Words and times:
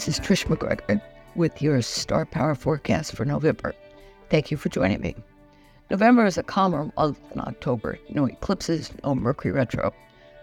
This 0.00 0.18
is 0.18 0.26
Trish 0.26 0.48
MacGregor 0.48 1.02
with 1.34 1.60
your 1.60 1.82
Star 1.82 2.24
Power 2.24 2.54
forecast 2.54 3.14
for 3.14 3.26
November. 3.26 3.74
Thank 4.30 4.50
you 4.50 4.56
for 4.56 4.70
joining 4.70 5.02
me. 5.02 5.14
November 5.90 6.24
is 6.24 6.38
a 6.38 6.42
calmer 6.42 6.90
month 6.96 7.20
than 7.28 7.40
October. 7.40 7.98
No 8.08 8.24
eclipses, 8.24 8.90
no 9.04 9.14
Mercury 9.14 9.52
retro. 9.52 9.92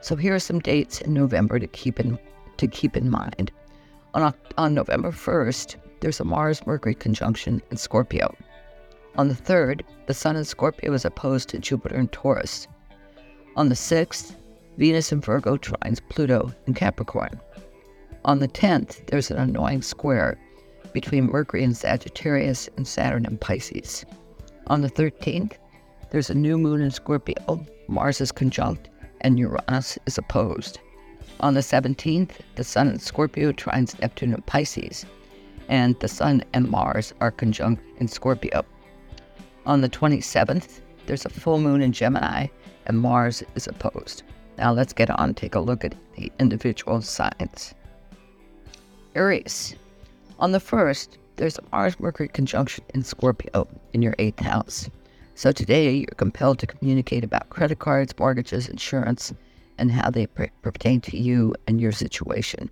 So 0.01 0.15
here 0.15 0.35
are 0.35 0.39
some 0.39 0.59
dates 0.59 1.01
in 1.01 1.11
November 1.11 1.57
to 1.57 1.65
keep 1.65 1.99
in 1.99 2.19
to 2.57 2.67
keep 2.67 2.95
in 2.95 3.09
mind. 3.09 3.51
On, 4.13 4.31
on 4.59 4.75
November 4.75 5.09
1st, 5.09 5.77
there's 6.01 6.19
a 6.19 6.23
Mars 6.23 6.63
Mercury 6.67 6.93
conjunction 6.93 7.59
in 7.71 7.77
Scorpio. 7.77 8.35
On 9.15 9.27
the 9.27 9.33
3rd, 9.33 9.81
the 10.05 10.13
Sun 10.13 10.35
in 10.35 10.45
Scorpio 10.45 10.93
is 10.93 11.03
opposed 11.03 11.49
to 11.49 11.57
Jupiter 11.57 11.95
in 11.95 12.09
Taurus. 12.09 12.67
On 13.55 13.69
the 13.69 13.75
6th, 13.75 14.35
Venus 14.77 15.11
in 15.11 15.19
Virgo 15.19 15.57
trines 15.57 15.99
Pluto 16.09 16.53
in 16.67 16.75
Capricorn. 16.75 17.41
On 18.25 18.39
the 18.39 18.47
10th, 18.47 19.05
there's 19.07 19.31
an 19.31 19.37
annoying 19.37 19.81
square 19.81 20.37
between 20.93 21.31
Mercury 21.31 21.63
and 21.63 21.75
Sagittarius 21.75 22.69
and 22.75 22.87
Saturn 22.87 23.25
and 23.25 23.39
Pisces. 23.39 24.05
On 24.67 24.81
the 24.81 24.89
13th, 24.89 25.53
there's 26.09 26.29
a 26.29 26.35
new 26.35 26.57
moon 26.57 26.81
in 26.81 26.91
Scorpio, 26.91 27.65
Mars 27.87 28.19
is 28.19 28.31
conjunct, 28.31 28.89
and 29.21 29.39
Uranus 29.39 29.97
is 30.05 30.17
opposed. 30.17 30.79
On 31.39 31.53
the 31.53 31.61
17th, 31.61 32.31
the 32.55 32.63
Sun 32.63 32.89
in 32.89 32.99
Scorpio 32.99 33.51
trines 33.51 33.99
Neptune 33.99 34.33
in 34.33 34.41
Pisces, 34.41 35.05
and 35.69 35.99
the 35.99 36.07
Sun 36.07 36.43
and 36.53 36.69
Mars 36.69 37.13
are 37.21 37.31
conjunct 37.31 37.83
in 37.99 38.07
Scorpio. 38.07 38.65
On 39.65 39.81
the 39.81 39.89
27th, 39.89 40.79
there's 41.05 41.25
a 41.25 41.29
full 41.29 41.59
moon 41.59 41.81
in 41.81 41.91
Gemini, 41.91 42.47
and 42.87 42.99
Mars 42.99 43.43
is 43.55 43.67
opposed. 43.67 44.23
Now 44.57 44.73
let's 44.73 44.93
get 44.93 45.09
on 45.09 45.33
take 45.33 45.55
a 45.55 45.59
look 45.59 45.85
at 45.85 45.95
the 46.15 46.31
individual 46.39 47.01
signs. 47.01 47.75
Aries. 49.17 49.75
On 50.37 50.51
the 50.51 50.59
1st, 50.59 51.17
there's 51.37 51.57
a 51.57 51.63
Mars 51.71 51.99
Mercury 51.99 52.27
conjunction 52.27 52.83
in 52.93 53.03
Scorpio 53.03 53.67
in 53.91 54.03
your 54.03 54.13
8th 54.13 54.41
house. 54.41 54.89
So 55.33 55.51
today 55.51 55.95
you're 55.95 56.05
compelled 56.17 56.59
to 56.59 56.67
communicate 56.67 57.23
about 57.23 57.49
credit 57.49 57.79
cards, 57.79 58.13
mortgages, 58.19 58.69
insurance, 58.69 59.33
and 59.79 59.91
how 59.91 60.11
they 60.11 60.27
pertain 60.27 61.01
to 61.01 61.17
you 61.17 61.55
and 61.67 61.81
your 61.81 61.91
situation. 61.91 62.69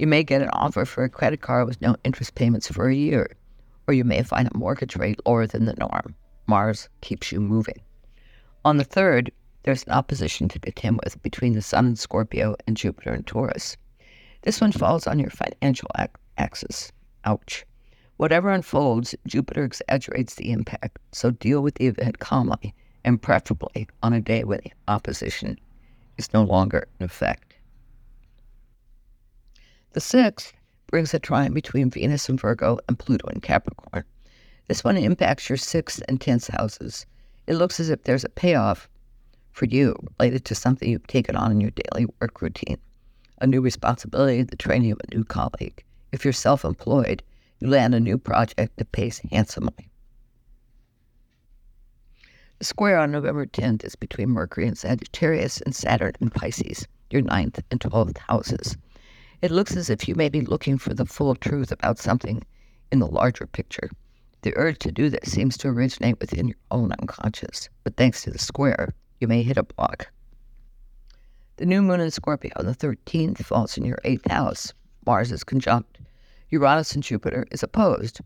You 0.00 0.08
may 0.08 0.24
get 0.24 0.42
an 0.42 0.50
offer 0.50 0.84
for 0.84 1.04
a 1.04 1.08
credit 1.08 1.42
card 1.42 1.68
with 1.68 1.80
no 1.80 1.94
interest 2.02 2.34
payments 2.34 2.66
for 2.66 2.88
a 2.88 2.94
year, 2.94 3.30
or 3.86 3.94
you 3.94 4.02
may 4.02 4.24
find 4.24 4.48
a 4.52 4.58
mortgage 4.58 4.96
rate 4.96 5.20
lower 5.24 5.46
than 5.46 5.66
the 5.66 5.74
norm. 5.74 6.12
Mars 6.48 6.88
keeps 7.02 7.30
you 7.30 7.38
moving. 7.38 7.80
On 8.64 8.78
the 8.78 8.84
3rd, 8.84 9.28
there's 9.62 9.84
an 9.84 9.92
opposition 9.92 10.48
to 10.48 10.58
contend 10.58 10.98
with 11.04 11.22
between 11.22 11.52
the 11.52 11.62
Sun 11.62 11.86
in 11.86 11.94
Scorpio 11.94 12.56
and 12.66 12.76
Jupiter 12.76 13.14
in 13.14 13.22
Taurus. 13.22 13.76
This 14.48 14.62
one 14.62 14.72
falls 14.72 15.06
on 15.06 15.18
your 15.18 15.28
financial 15.28 15.90
axis. 16.38 16.90
Ouch. 17.26 17.66
Whatever 18.16 18.50
unfolds, 18.50 19.14
Jupiter 19.26 19.62
exaggerates 19.62 20.36
the 20.36 20.52
impact, 20.52 20.98
so 21.12 21.32
deal 21.32 21.60
with 21.60 21.74
the 21.74 21.86
event 21.86 22.18
calmly 22.18 22.74
and 23.04 23.20
preferably 23.20 23.88
on 24.02 24.14
a 24.14 24.22
day 24.22 24.44
when 24.44 24.60
the 24.64 24.72
opposition 24.90 25.58
is 26.16 26.32
no 26.32 26.44
longer 26.44 26.88
in 26.98 27.04
effect. 27.04 27.56
The 29.92 30.00
sixth 30.00 30.54
brings 30.86 31.12
a 31.12 31.18
trine 31.18 31.52
between 31.52 31.90
Venus 31.90 32.26
and 32.30 32.40
Virgo 32.40 32.78
and 32.88 32.98
Pluto 32.98 33.28
in 33.28 33.40
Capricorn. 33.40 34.04
This 34.66 34.82
one 34.82 34.96
impacts 34.96 35.50
your 35.50 35.58
sixth 35.58 36.02
and 36.08 36.18
tenth 36.18 36.48
houses. 36.48 37.04
It 37.46 37.56
looks 37.56 37.78
as 37.80 37.90
if 37.90 38.04
there's 38.04 38.24
a 38.24 38.30
payoff 38.30 38.88
for 39.52 39.66
you 39.66 39.94
related 40.18 40.46
to 40.46 40.54
something 40.54 40.88
you've 40.88 41.06
taken 41.06 41.36
on 41.36 41.52
in 41.52 41.60
your 41.60 41.72
daily 41.72 42.06
work 42.18 42.40
routine, 42.40 42.78
a 43.40 43.46
new 43.46 43.60
responsibility, 43.60 44.42
the 44.42 44.56
training 44.56 44.92
of 44.92 45.00
a 45.00 45.14
new 45.14 45.24
colleague. 45.24 45.84
If 46.12 46.24
you're 46.24 46.32
self 46.32 46.64
employed, 46.64 47.22
you 47.60 47.68
land 47.68 47.94
a 47.94 48.00
new 48.00 48.18
project 48.18 48.76
that 48.76 48.92
pays 48.92 49.20
handsomely. 49.30 49.90
The 52.58 52.64
square 52.64 52.98
on 52.98 53.12
November 53.12 53.46
10th 53.46 53.84
is 53.84 53.94
between 53.94 54.30
Mercury 54.30 54.66
and 54.66 54.76
Sagittarius 54.76 55.60
and 55.60 55.74
Saturn 55.74 56.12
and 56.20 56.34
Pisces, 56.34 56.88
your 57.10 57.22
ninth 57.22 57.60
and 57.70 57.78
12th 57.80 58.18
houses. 58.18 58.76
It 59.40 59.52
looks 59.52 59.76
as 59.76 59.90
if 59.90 60.08
you 60.08 60.16
may 60.16 60.28
be 60.28 60.40
looking 60.40 60.78
for 60.78 60.92
the 60.92 61.06
full 61.06 61.36
truth 61.36 61.70
about 61.70 62.00
something 62.00 62.42
in 62.90 62.98
the 62.98 63.06
larger 63.06 63.46
picture. 63.46 63.90
The 64.42 64.56
urge 64.56 64.78
to 64.80 64.90
do 64.90 65.08
this 65.08 65.30
seems 65.30 65.56
to 65.58 65.68
originate 65.68 66.18
within 66.18 66.48
your 66.48 66.56
own 66.72 66.92
unconscious, 67.00 67.68
but 67.84 67.96
thanks 67.96 68.22
to 68.22 68.30
the 68.30 68.38
square, 68.38 68.94
you 69.20 69.28
may 69.28 69.42
hit 69.42 69.56
a 69.56 69.62
block. 69.62 70.10
The 71.58 71.66
new 71.66 71.82
moon 71.82 71.98
in 71.98 72.12
Scorpio 72.12 72.52
on 72.54 72.66
the 72.66 72.72
13th 72.72 73.38
falls 73.38 73.76
in 73.76 73.84
your 73.84 73.98
eighth 74.04 74.30
house. 74.30 74.72
Mars 75.04 75.32
is 75.32 75.42
conjunct. 75.42 75.98
Uranus 76.50 76.94
and 76.94 77.02
Jupiter 77.02 77.48
is 77.50 77.64
opposed. 77.64 78.20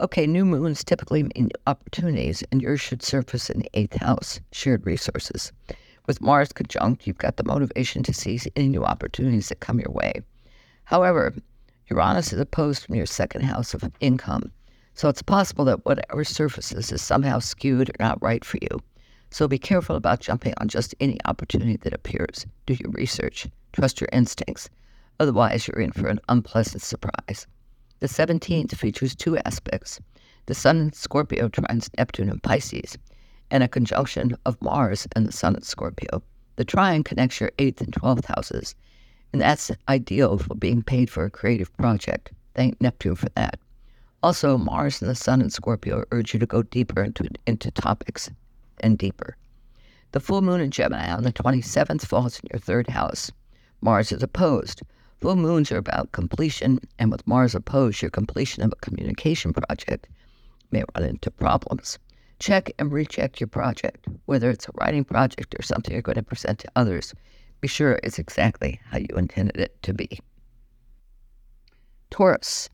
Okay, 0.00 0.26
new 0.26 0.46
moons 0.46 0.82
typically 0.82 1.24
mean 1.24 1.50
opportunities, 1.66 2.42
and 2.50 2.62
yours 2.62 2.80
should 2.80 3.02
surface 3.02 3.50
in 3.50 3.58
the 3.58 3.70
eighth 3.74 3.96
house, 3.96 4.40
shared 4.52 4.86
resources. 4.86 5.52
With 6.06 6.22
Mars 6.22 6.54
conjunct, 6.54 7.06
you've 7.06 7.18
got 7.18 7.36
the 7.36 7.44
motivation 7.44 8.02
to 8.02 8.14
seize 8.14 8.48
any 8.56 8.68
new 8.68 8.82
opportunities 8.82 9.50
that 9.50 9.60
come 9.60 9.78
your 9.78 9.92
way. 9.92 10.22
However, 10.84 11.34
Uranus 11.90 12.32
is 12.32 12.40
opposed 12.40 12.86
from 12.86 12.94
your 12.94 13.04
second 13.04 13.42
house 13.42 13.74
of 13.74 13.92
income, 14.00 14.52
so 14.94 15.10
it's 15.10 15.20
possible 15.20 15.66
that 15.66 15.84
whatever 15.84 16.24
surfaces 16.24 16.90
is 16.90 17.02
somehow 17.02 17.40
skewed 17.40 17.90
or 17.90 17.96
not 18.00 18.22
right 18.22 18.42
for 18.42 18.56
you. 18.62 18.80
So 19.32 19.46
be 19.46 19.58
careful 19.58 19.94
about 19.94 20.18
jumping 20.18 20.54
on 20.58 20.66
just 20.66 20.92
any 20.98 21.16
opportunity 21.24 21.76
that 21.76 21.94
appears. 21.94 22.46
Do 22.66 22.74
your 22.74 22.90
research, 22.90 23.46
trust 23.72 24.00
your 24.00 24.08
instincts. 24.12 24.68
Otherwise, 25.20 25.68
you're 25.68 25.80
in 25.80 25.92
for 25.92 26.08
an 26.08 26.18
unpleasant 26.28 26.82
surprise. 26.82 27.46
The 28.00 28.08
17th 28.08 28.74
features 28.74 29.14
two 29.14 29.38
aspects 29.38 30.00
the 30.46 30.54
Sun 30.54 30.78
in 30.78 30.92
Scorpio 30.92 31.48
trines 31.48 31.88
Neptune 31.96 32.28
in 32.28 32.40
Pisces, 32.40 32.98
and 33.52 33.62
a 33.62 33.68
conjunction 33.68 34.34
of 34.46 34.60
Mars 34.60 35.06
and 35.14 35.28
the 35.28 35.32
Sun 35.32 35.54
in 35.54 35.62
Scorpio. 35.62 36.24
The 36.56 36.64
trine 36.64 37.04
connects 37.04 37.38
your 37.40 37.52
8th 37.56 37.82
and 37.82 37.92
12th 37.92 38.24
houses, 38.24 38.74
and 39.32 39.40
that's 39.40 39.70
ideal 39.88 40.38
for 40.38 40.56
being 40.56 40.82
paid 40.82 41.08
for 41.08 41.24
a 41.24 41.30
creative 41.30 41.72
project. 41.76 42.32
Thank 42.56 42.80
Neptune 42.80 43.14
for 43.14 43.28
that. 43.36 43.60
Also, 44.24 44.58
Mars 44.58 45.00
and 45.00 45.08
the 45.08 45.14
Sun 45.14 45.40
in 45.40 45.50
Scorpio 45.50 46.04
urge 46.10 46.34
you 46.34 46.40
to 46.40 46.46
go 46.46 46.64
deeper 46.64 47.04
into, 47.04 47.28
into 47.46 47.70
topics 47.70 48.28
and 48.80 48.98
deeper. 48.98 49.36
The 50.12 50.20
full 50.20 50.42
moon 50.42 50.60
in 50.60 50.70
Gemini 50.70 51.10
on 51.10 51.22
the 51.22 51.32
27th 51.32 52.04
falls 52.04 52.40
in 52.40 52.48
your 52.52 52.60
third 52.60 52.88
house. 52.88 53.30
Mars 53.80 54.10
is 54.10 54.22
opposed. 54.22 54.82
Full 55.20 55.36
moons 55.36 55.70
are 55.70 55.76
about 55.76 56.12
completion, 56.12 56.80
and 56.98 57.10
with 57.10 57.26
Mars 57.26 57.54
opposed, 57.54 58.02
your 58.02 58.10
completion 58.10 58.62
of 58.62 58.72
a 58.72 58.76
communication 58.76 59.52
project 59.52 60.08
may 60.70 60.82
run 60.94 61.08
into 61.08 61.30
problems. 61.30 61.98
Check 62.38 62.72
and 62.78 62.90
recheck 62.90 63.38
your 63.38 63.48
project, 63.48 64.08
whether 64.24 64.50
it's 64.50 64.66
a 64.66 64.72
writing 64.74 65.04
project 65.04 65.54
or 65.58 65.62
something 65.62 65.92
you're 65.92 66.02
going 66.02 66.16
to 66.16 66.22
present 66.22 66.58
to 66.60 66.72
others. 66.74 67.14
Be 67.60 67.68
sure 67.68 68.00
it's 68.02 68.18
exactly 68.18 68.80
how 68.86 68.98
you 68.98 69.14
intended 69.16 69.58
it 69.58 69.82
to 69.82 69.92
be. 69.92 70.18
Taurus. 72.10 72.70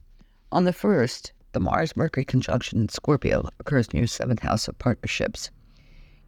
On 0.53 0.65
the 0.65 0.73
1st, 0.73 1.33
the 1.53 1.61
Mars 1.61 1.97
Mercury 1.97 2.25
conjunction 2.25 2.81
in 2.81 2.89
Scorpio 2.89 3.49
occurs 3.59 3.89
in 3.89 3.99
your 3.99 4.07
seventh 4.07 4.41
house 4.41 4.69
of 4.69 4.79
partnerships. 4.79 5.51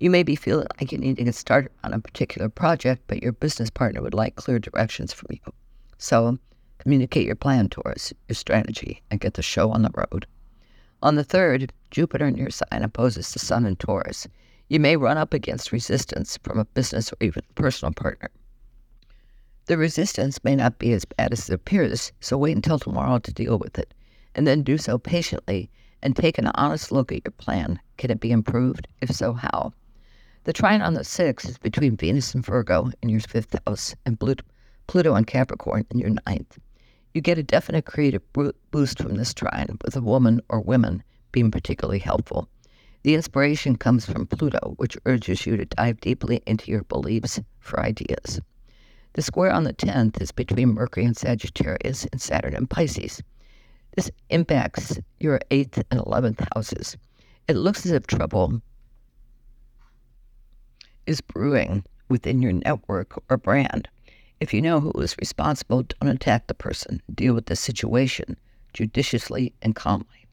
You 0.01 0.11
may 0.11 0.23
be 0.23 0.37
feeling 0.37 0.69
like 0.79 0.93
you 0.93 0.99
need 0.99 1.17
to 1.17 1.25
get 1.25 1.35
started 1.35 1.73
on 1.83 1.93
a 1.93 1.99
particular 1.99 2.49
project, 2.49 3.03
but 3.09 3.21
your 3.21 3.33
business 3.33 3.69
partner 3.69 4.01
would 4.01 4.15
like 4.15 4.37
clear 4.37 4.61
directions 4.61 5.13
from 5.13 5.27
you. 5.31 5.53
So, 5.97 6.39
communicate 6.79 7.27
your 7.27 7.35
plan 7.35 7.69
to 7.71 7.81
us, 7.83 8.13
your 8.29 8.37
strategy, 8.37 9.03
and 9.11 9.19
get 9.19 9.35
the 9.35 9.43
show 9.43 9.73
on 9.73 9.83
the 9.83 9.91
road. 9.93 10.25
On 11.03 11.17
the 11.17 11.25
3rd, 11.25 11.71
Jupiter 11.91 12.27
in 12.27 12.37
your 12.37 12.51
sign 12.51 12.85
opposes 12.85 13.33
the 13.33 13.41
Sun 13.41 13.67
in 13.67 13.75
Taurus. 13.75 14.29
You 14.69 14.79
may 14.79 14.97
run 14.97 15.19
up 15.19 15.35
against 15.35 15.73
resistance 15.73 16.39
from 16.45 16.61
a 16.61 16.65
business 16.65 17.13
or 17.13 17.17
even 17.21 17.43
personal 17.57 17.93
partner. 17.93 18.31
The 19.67 19.77
resistance 19.77 20.45
may 20.45 20.55
not 20.55 20.79
be 20.79 20.93
as 20.93 21.05
bad 21.05 21.33
as 21.33 21.49
it 21.49 21.55
appears, 21.55 22.13
so 22.21 22.39
wait 22.39 22.55
until 22.55 22.79
tomorrow 22.79 23.19
to 23.19 23.33
deal 23.33 23.59
with 23.59 23.77
it, 23.79 23.93
and 24.37 24.47
then 24.47 24.63
do 24.63 24.79
so 24.79 24.97
patiently 24.97 25.69
and 26.03 26.15
take 26.15 26.39
an 26.39 26.53
honest 26.55 26.93
look 26.93 27.11
at 27.11 27.25
your 27.25 27.33
plan. 27.33 27.81
Can 27.97 28.13
it 28.13 28.21
be 28.21 28.31
improved? 28.31 28.87
If 29.01 29.11
so, 29.11 29.33
how? 29.33 29.73
The 30.49 30.55
trine 30.55 30.81
on 30.81 30.95
the 30.95 31.05
sixth 31.05 31.47
is 31.47 31.59
between 31.59 31.99
Venus 31.99 32.35
and 32.35 32.43
Virgo 32.43 32.91
in 33.03 33.11
your 33.11 33.21
fifth 33.21 33.55
house 33.67 33.95
and 34.07 34.19
Pluto 34.19 34.43
Pluto 34.87 35.15
and 35.15 35.27
Capricorn 35.27 35.85
in 35.91 35.99
your 35.99 36.13
ninth. 36.27 36.59
You 37.13 37.21
get 37.21 37.37
a 37.37 37.43
definite 37.43 37.85
creative 37.85 38.23
boost 38.33 38.99
from 38.99 39.17
this 39.17 39.35
trine, 39.35 39.77
with 39.85 39.95
a 39.95 40.01
woman 40.01 40.41
or 40.49 40.63
women 40.63 41.03
being 41.33 41.51
particularly 41.51 41.99
helpful. 41.99 42.49
The 43.03 43.15
inspiration 43.15 43.77
comes 43.77 44.07
from 44.07 44.27
Pluto, 44.27 44.73
which 44.79 44.97
urges 45.05 45.45
you 45.45 45.59
to 45.59 45.67
dive 45.67 46.01
deeply 46.01 46.41
into 46.47 46.71
your 46.71 46.85
beliefs 46.85 47.39
for 47.61 47.81
ideas. 47.81 48.41
The 49.13 49.21
square 49.21 49.53
on 49.53 49.65
the 49.65 49.75
10th 49.75 50.19
is 50.23 50.33
between 50.33 50.73
Mercury 50.73 51.05
and 51.05 51.15
Sagittarius 51.15 52.07
and 52.11 52.23
Saturn 52.23 52.55
and 52.55 52.71
Pisces. 52.71 53.23
This 53.97 54.11
impacts 54.31 54.99
your 55.21 55.41
8th 55.51 55.85
and 55.91 56.01
11th 56.01 56.49
houses. 56.55 56.97
It 57.49 57.57
looks 57.57 57.85
as 57.85 57.93
if 57.93 58.07
trouble 58.07 58.63
is 61.09 61.23
brewing 61.23 61.83
within 62.11 62.43
your 62.43 62.53
network 62.53 63.21
or 63.31 63.39
brand. 63.39 63.89
If 64.41 64.53
you 64.53 64.61
know 64.61 64.79
who 64.79 64.93
is 65.01 65.17
responsible, 65.19 65.83
don't 65.83 66.11
attack 66.11 66.47
the 66.47 66.55
person. 66.55 67.03
Deal 67.13 67.35
with 67.35 67.47
the 67.47 67.57
situation 67.57 68.37
judiciously 68.75 69.55
and 69.63 69.75
calmly. 69.75 70.27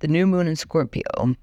The 0.00 0.08
new 0.08 0.26
moon 0.26 0.46
in 0.46 0.54
Scorpio 0.54 1.34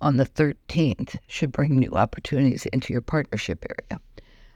on 0.00 0.16
the 0.16 0.26
13th 0.26 1.16
should 1.28 1.52
bring 1.52 1.78
new 1.78 1.92
opportunities 1.92 2.66
into 2.66 2.92
your 2.92 3.00
partnership 3.00 3.64
area. 3.64 4.00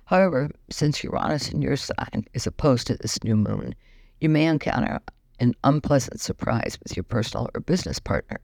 However, 0.05 0.51
since 0.69 1.03
Uranus 1.05 1.51
in 1.51 1.63
your 1.63 1.77
sign 1.77 2.27
is 2.35 2.47
opposed 2.47 2.89
to 2.89 2.97
this 2.97 3.23
new 3.25 3.37
moon, 3.37 3.75
you 4.21 4.29
may 4.29 4.47
encounter 4.47 5.01
an 5.39 5.55
unpleasant 5.65 6.21
surprise 6.21 6.77
with 6.83 6.97
your 6.97 7.05
personal 7.05 7.49
or 7.55 7.61
business 7.61 7.99
partner. 7.99 8.41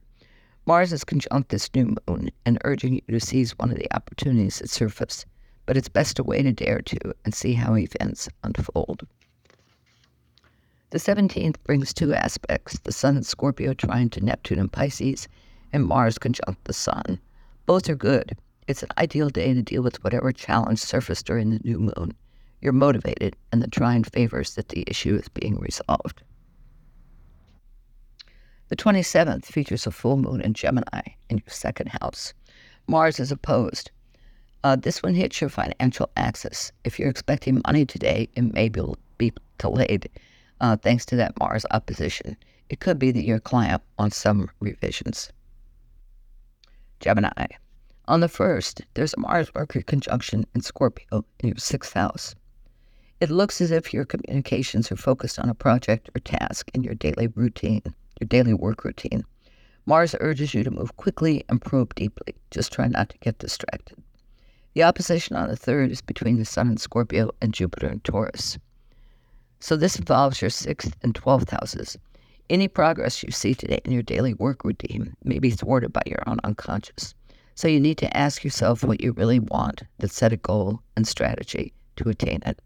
Mars 0.69 0.93
is 0.93 1.03
conjunct 1.03 1.49
this 1.49 1.67
new 1.73 1.95
moon 2.07 2.29
and 2.45 2.59
urging 2.63 2.93
you 2.93 3.01
to 3.09 3.19
seize 3.19 3.57
one 3.57 3.71
of 3.71 3.79
the 3.79 3.91
opportunities 3.91 4.59
that 4.59 4.69
surface, 4.69 5.25
but 5.65 5.75
it's 5.75 5.89
best 5.89 6.15
to 6.15 6.23
wait 6.23 6.45
a 6.45 6.53
day 6.53 6.69
or 6.69 6.83
two 6.83 6.99
and 7.25 7.33
see 7.33 7.53
how 7.53 7.75
events 7.75 8.29
unfold. 8.43 9.01
The 10.91 10.99
17th 10.99 11.55
brings 11.63 11.91
two 11.91 12.13
aspects 12.13 12.77
the 12.83 12.91
Sun 12.91 13.17
in 13.17 13.23
Scorpio 13.23 13.73
trine 13.73 14.11
to 14.11 14.23
Neptune 14.23 14.59
and 14.59 14.71
Pisces, 14.71 15.27
and 15.73 15.87
Mars 15.87 16.19
conjunct 16.19 16.63
the 16.65 16.73
Sun. 16.73 17.19
Both 17.65 17.89
are 17.89 17.95
good. 17.95 18.37
It's 18.67 18.83
an 18.83 18.89
ideal 18.99 19.29
day 19.31 19.51
to 19.55 19.63
deal 19.63 19.81
with 19.81 20.03
whatever 20.03 20.31
challenge 20.31 20.81
surfaced 20.81 21.25
during 21.25 21.49
the 21.49 21.61
new 21.63 21.79
moon. 21.79 22.13
You're 22.61 22.73
motivated, 22.73 23.35
and 23.51 23.63
the 23.63 23.67
trine 23.67 24.03
favors 24.03 24.53
that 24.53 24.69
the 24.69 24.83
issue 24.85 25.15
is 25.15 25.29
being 25.29 25.57
resolved. 25.57 26.21
The 28.69 28.75
27th 28.75 29.45
features 29.45 29.87
a 29.87 29.91
full 29.91 30.17
moon 30.17 30.41
in 30.41 30.53
Gemini 30.53 31.01
in 31.29 31.37
your 31.37 31.49
second 31.49 31.89
house. 32.01 32.35
Mars 32.85 33.19
is 33.19 33.31
opposed. 33.31 33.89
Uh, 34.63 34.75
this 34.75 35.01
one 35.01 35.15
hits 35.15 35.41
your 35.41 35.49
financial 35.49 36.09
axis. 36.15 36.71
If 36.83 36.99
you're 36.99 37.09
expecting 37.09 37.63
money 37.65 37.83
today, 37.83 38.29
it 38.35 38.53
may 38.53 38.69
be, 38.69 39.33
delayed 39.57 40.07
uh, 40.61 40.77
thanks 40.77 41.03
to 41.07 41.15
that 41.15 41.37
Mars 41.39 41.65
opposition. 41.71 42.37
It 42.69 42.79
could 42.79 42.99
be 42.99 43.09
that 43.11 43.23
your 43.23 43.39
client 43.39 43.81
wants 43.97 44.17
some 44.17 44.51
revisions. 44.59 45.31
Gemini. 46.99 47.47
On 48.07 48.19
the 48.19 48.27
1st, 48.27 48.81
there's 48.93 49.15
a 49.15 49.19
Mars 49.19 49.49
Mercury 49.55 49.83
conjunction 49.83 50.45
in 50.53 50.61
Scorpio 50.61 51.25
in 51.39 51.49
your 51.49 51.57
sixth 51.57 51.93
house. 51.93 52.35
It 53.19 53.31
looks 53.31 53.61
as 53.61 53.71
if 53.71 53.93
your 53.93 54.05
communications 54.05 54.91
are 54.91 54.95
focused 54.95 55.39
on 55.39 55.49
a 55.49 55.55
project 55.55 56.09
or 56.15 56.19
task 56.19 56.69
in 56.73 56.83
your 56.83 56.95
daily 56.95 57.27
routine, 57.27 57.95
your 58.19 58.27
daily 58.27 58.53
work 58.53 58.83
routine. 58.83 59.23
Mars 59.85 60.15
urges 60.19 60.53
you 60.53 60.63
to 60.63 60.71
move 60.71 60.97
quickly 60.97 61.43
and 61.49 61.61
probe 61.61 61.95
deeply. 61.95 62.35
Just 62.51 62.71
try 62.71 62.87
not 62.87 63.09
to 63.09 63.17
get 63.19 63.39
distracted. 63.39 63.97
The 64.75 64.83
opposition 64.83 65.35
on 65.35 65.49
the 65.49 65.57
3rd 65.57 65.89
is 65.91 66.01
between 66.01 66.37
the 66.37 66.45
Sun 66.45 66.69
in 66.69 66.77
Scorpio 66.77 67.31
and 67.41 67.53
Jupiter 67.53 67.87
in 67.87 67.99
Taurus. 68.01 68.57
So 69.59 69.75
this 69.75 69.97
involves 69.97 70.41
your 70.41 70.51
sixth 70.51 70.95
and 71.01 71.13
twelfth 71.13 71.49
houses. 71.49 71.97
Any 72.49 72.67
progress 72.67 73.23
you 73.23 73.31
see 73.31 73.53
today 73.53 73.79
in 73.83 73.91
your 73.91 74.03
daily 74.03 74.33
work 74.33 74.63
routine 74.63 75.15
may 75.23 75.39
be 75.39 75.49
thwarted 75.49 75.91
by 75.91 76.01
your 76.05 76.23
own 76.27 76.39
unconscious. 76.43 77.13
So 77.55 77.67
you 77.67 77.79
need 77.79 77.97
to 77.97 78.15
ask 78.15 78.43
yourself 78.43 78.83
what 78.83 79.01
you 79.01 79.11
really 79.11 79.39
want, 79.39 79.83
then 79.97 80.09
set 80.09 80.31
a 80.31 80.37
goal 80.37 80.81
and 80.95 81.07
strategy 81.07 81.73
to 81.97 82.07
attain 82.07 82.39
it. 82.45 82.61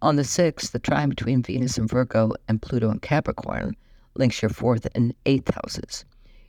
On 0.00 0.16
the 0.16 0.22
6th, 0.22 0.70
the 0.70 0.78
trine 0.78 1.10
between 1.10 1.42
Venus 1.42 1.76
and 1.76 1.90
Virgo 1.90 2.32
and 2.48 2.62
Pluto 2.62 2.90
and 2.90 3.02
Capricorn 3.02 3.76
links 4.18 4.42
your 4.42 4.50
fourth 4.50 4.86
and 4.94 5.14
eighth 5.24 5.54
houses. 5.54 6.04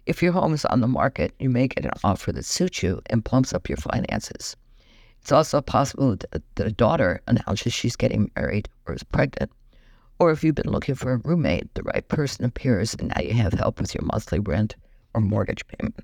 If 0.06 0.24
your 0.24 0.32
home 0.32 0.54
is 0.54 0.66
on 0.66 0.82
the 0.82 0.88
market, 0.88 1.34
you 1.40 1.50
may 1.50 1.68
get 1.68 1.86
an 1.86 1.92
offer 2.04 2.32
that 2.32 2.46
suits 2.46 2.82
you 2.82 3.02
and 3.10 3.24
plumps 3.24 3.54
up 3.54 3.70
your 3.70 3.78
finances. 3.78 4.58
It's 5.22 5.32
also 5.32 5.62
possible 5.62 6.16
that 6.16 6.68
a 6.68 6.72
daughter 6.72 7.22
announces 7.28 7.74
she's 7.74 7.96
getting 7.96 8.32
married 8.36 8.70
or 8.88 8.96
is 8.96 9.04
pregnant. 9.04 9.52
Or 10.18 10.32
if 10.32 10.44
you've 10.44 10.56
been 10.56 10.72
looking 10.72 10.96
for 10.96 11.14
a 11.14 11.18
roommate, 11.18 11.74
the 11.76 11.84
right 11.84 12.08
person 12.08 12.44
appears 12.44 12.96
and 12.96 13.10
now 13.10 13.22
you 13.22 13.34
have 13.34 13.54
help 13.54 13.80
with 13.80 13.94
your 13.94 14.04
monthly 14.04 14.40
rent 14.40 14.76
or 15.14 15.22
mortgage 15.22 15.66
payment. 15.68 16.00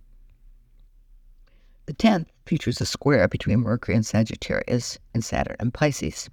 The 1.88 1.94
10th 1.94 2.28
features 2.46 2.82
a 2.82 2.86
square 2.86 3.28
between 3.28 3.60
Mercury 3.60 3.96
and 3.96 4.06
Sagittarius 4.06 4.98
and 5.14 5.24
Saturn 5.24 5.56
and 5.60 5.74
Pisces. 5.74 6.30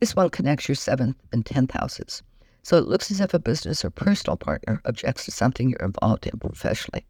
This 0.00 0.16
one 0.16 0.30
connects 0.30 0.68
your 0.68 0.76
7th 0.76 1.14
and 1.32 1.44
10th 1.44 1.72
houses, 1.72 2.22
so 2.62 2.76
it 2.76 2.86
looks 2.86 3.10
as 3.10 3.20
if 3.20 3.34
a 3.34 3.38
business 3.38 3.84
or 3.84 3.90
personal 3.90 4.36
partner 4.36 4.80
objects 4.84 5.24
to 5.24 5.30
something 5.30 5.70
you're 5.70 5.86
involved 5.86 6.26
in 6.26 6.38
professionally. 6.38 7.06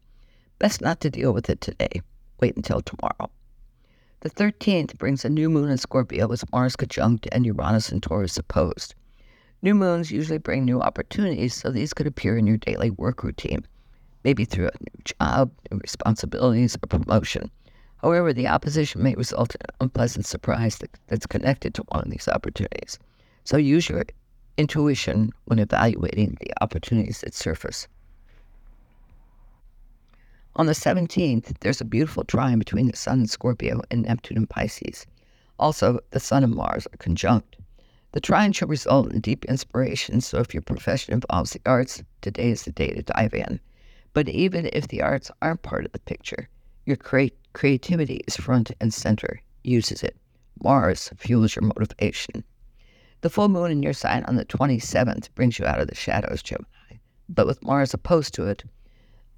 Best 0.59 0.81
not 0.81 1.01
to 1.01 1.09
deal 1.09 1.33
with 1.33 1.49
it 1.49 1.61
today. 1.61 2.01
Wait 2.39 2.55
until 2.55 2.81
tomorrow. 2.81 3.29
The 4.21 4.29
13th 4.29 4.97
brings 4.97 5.25
a 5.25 5.29
new 5.29 5.49
moon 5.49 5.69
in 5.69 5.77
Scorpio 5.79 6.27
with 6.27 6.49
Mars 6.51 6.75
conjunct 6.75 7.27
and 7.31 7.45
Uranus 7.45 7.91
and 7.91 8.03
Taurus 8.03 8.37
opposed. 8.37 8.93
New 9.63 9.73
moons 9.75 10.11
usually 10.11 10.37
bring 10.37 10.63
new 10.63 10.79
opportunities, 10.79 11.53
so 11.53 11.69
these 11.71 11.93
could 11.93 12.07
appear 12.07 12.37
in 12.37 12.47
your 12.47 12.57
daily 12.57 12.89
work 12.91 13.23
routine, 13.23 13.65
maybe 14.23 14.45
through 14.45 14.67
a 14.67 14.71
new 14.79 15.03
job, 15.19 15.51
new 15.71 15.79
responsibilities, 15.79 16.75
or 16.75 16.87
promotion. 16.87 17.49
However, 17.97 18.33
the 18.33 18.47
opposition 18.47 19.03
may 19.03 19.15
result 19.15 19.55
in 19.55 19.61
an 19.61 19.75
unpleasant 19.81 20.25
surprise 20.25 20.77
that, 20.77 20.89
that's 21.07 21.27
connected 21.27 21.73
to 21.75 21.83
one 21.89 22.03
of 22.03 22.11
these 22.11 22.27
opportunities. 22.27 22.97
So 23.43 23.57
use 23.57 23.89
your 23.89 23.99
intuition 24.57 25.31
when 25.45 25.59
evaluating 25.59 26.37
the 26.39 26.51
opportunities 26.61 27.21
that 27.21 27.33
surface. 27.33 27.87
On 30.55 30.65
the 30.65 30.73
17th, 30.73 31.59
there's 31.59 31.79
a 31.79 31.85
beautiful 31.85 32.25
trine 32.25 32.59
between 32.59 32.87
the 32.87 32.95
Sun 32.97 33.19
and 33.19 33.29
Scorpio 33.29 33.81
and 33.89 34.03
Neptune 34.03 34.37
and 34.37 34.49
Pisces. 34.49 35.07
Also, 35.57 35.99
the 36.09 36.19
Sun 36.19 36.43
and 36.43 36.53
Mars 36.53 36.87
are 36.87 36.97
conjunct. 36.97 37.55
The 38.11 38.19
trine 38.19 38.51
should 38.51 38.67
result 38.67 39.13
in 39.13 39.21
deep 39.21 39.45
inspiration, 39.45 40.19
so 40.19 40.39
if 40.39 40.53
your 40.53 40.61
profession 40.61 41.13
involves 41.13 41.53
the 41.53 41.61
arts, 41.65 42.03
today 42.19 42.49
is 42.49 42.63
the 42.63 42.73
day 42.73 42.91
to 42.93 43.01
dive 43.01 43.33
in. 43.33 43.61
But 44.13 44.27
even 44.27 44.69
if 44.73 44.89
the 44.89 45.01
arts 45.01 45.31
aren't 45.41 45.61
part 45.61 45.85
of 45.85 45.93
the 45.93 45.99
picture, 45.99 46.49
your 46.85 46.97
cre- 46.97 47.35
creativity 47.53 48.21
is 48.27 48.35
front 48.35 48.71
and 48.81 48.93
center. 48.93 49.41
Uses 49.63 50.03
it. 50.03 50.17
Mars 50.61 51.09
fuels 51.15 51.55
your 51.55 51.63
motivation. 51.63 52.43
The 53.21 53.29
full 53.29 53.49
moon 53.49 53.71
in 53.71 53.83
your 53.83 53.93
sign 53.93 54.23
on 54.23 54.35
the 54.35 54.45
27th 54.45 55.29
brings 55.35 55.59
you 55.59 55.65
out 55.65 55.79
of 55.79 55.87
the 55.87 55.95
shadows, 55.95 56.41
Gemini. 56.41 56.97
But 57.29 57.45
with 57.45 57.63
Mars 57.63 57.93
opposed 57.93 58.33
to 58.33 58.47
it, 58.47 58.63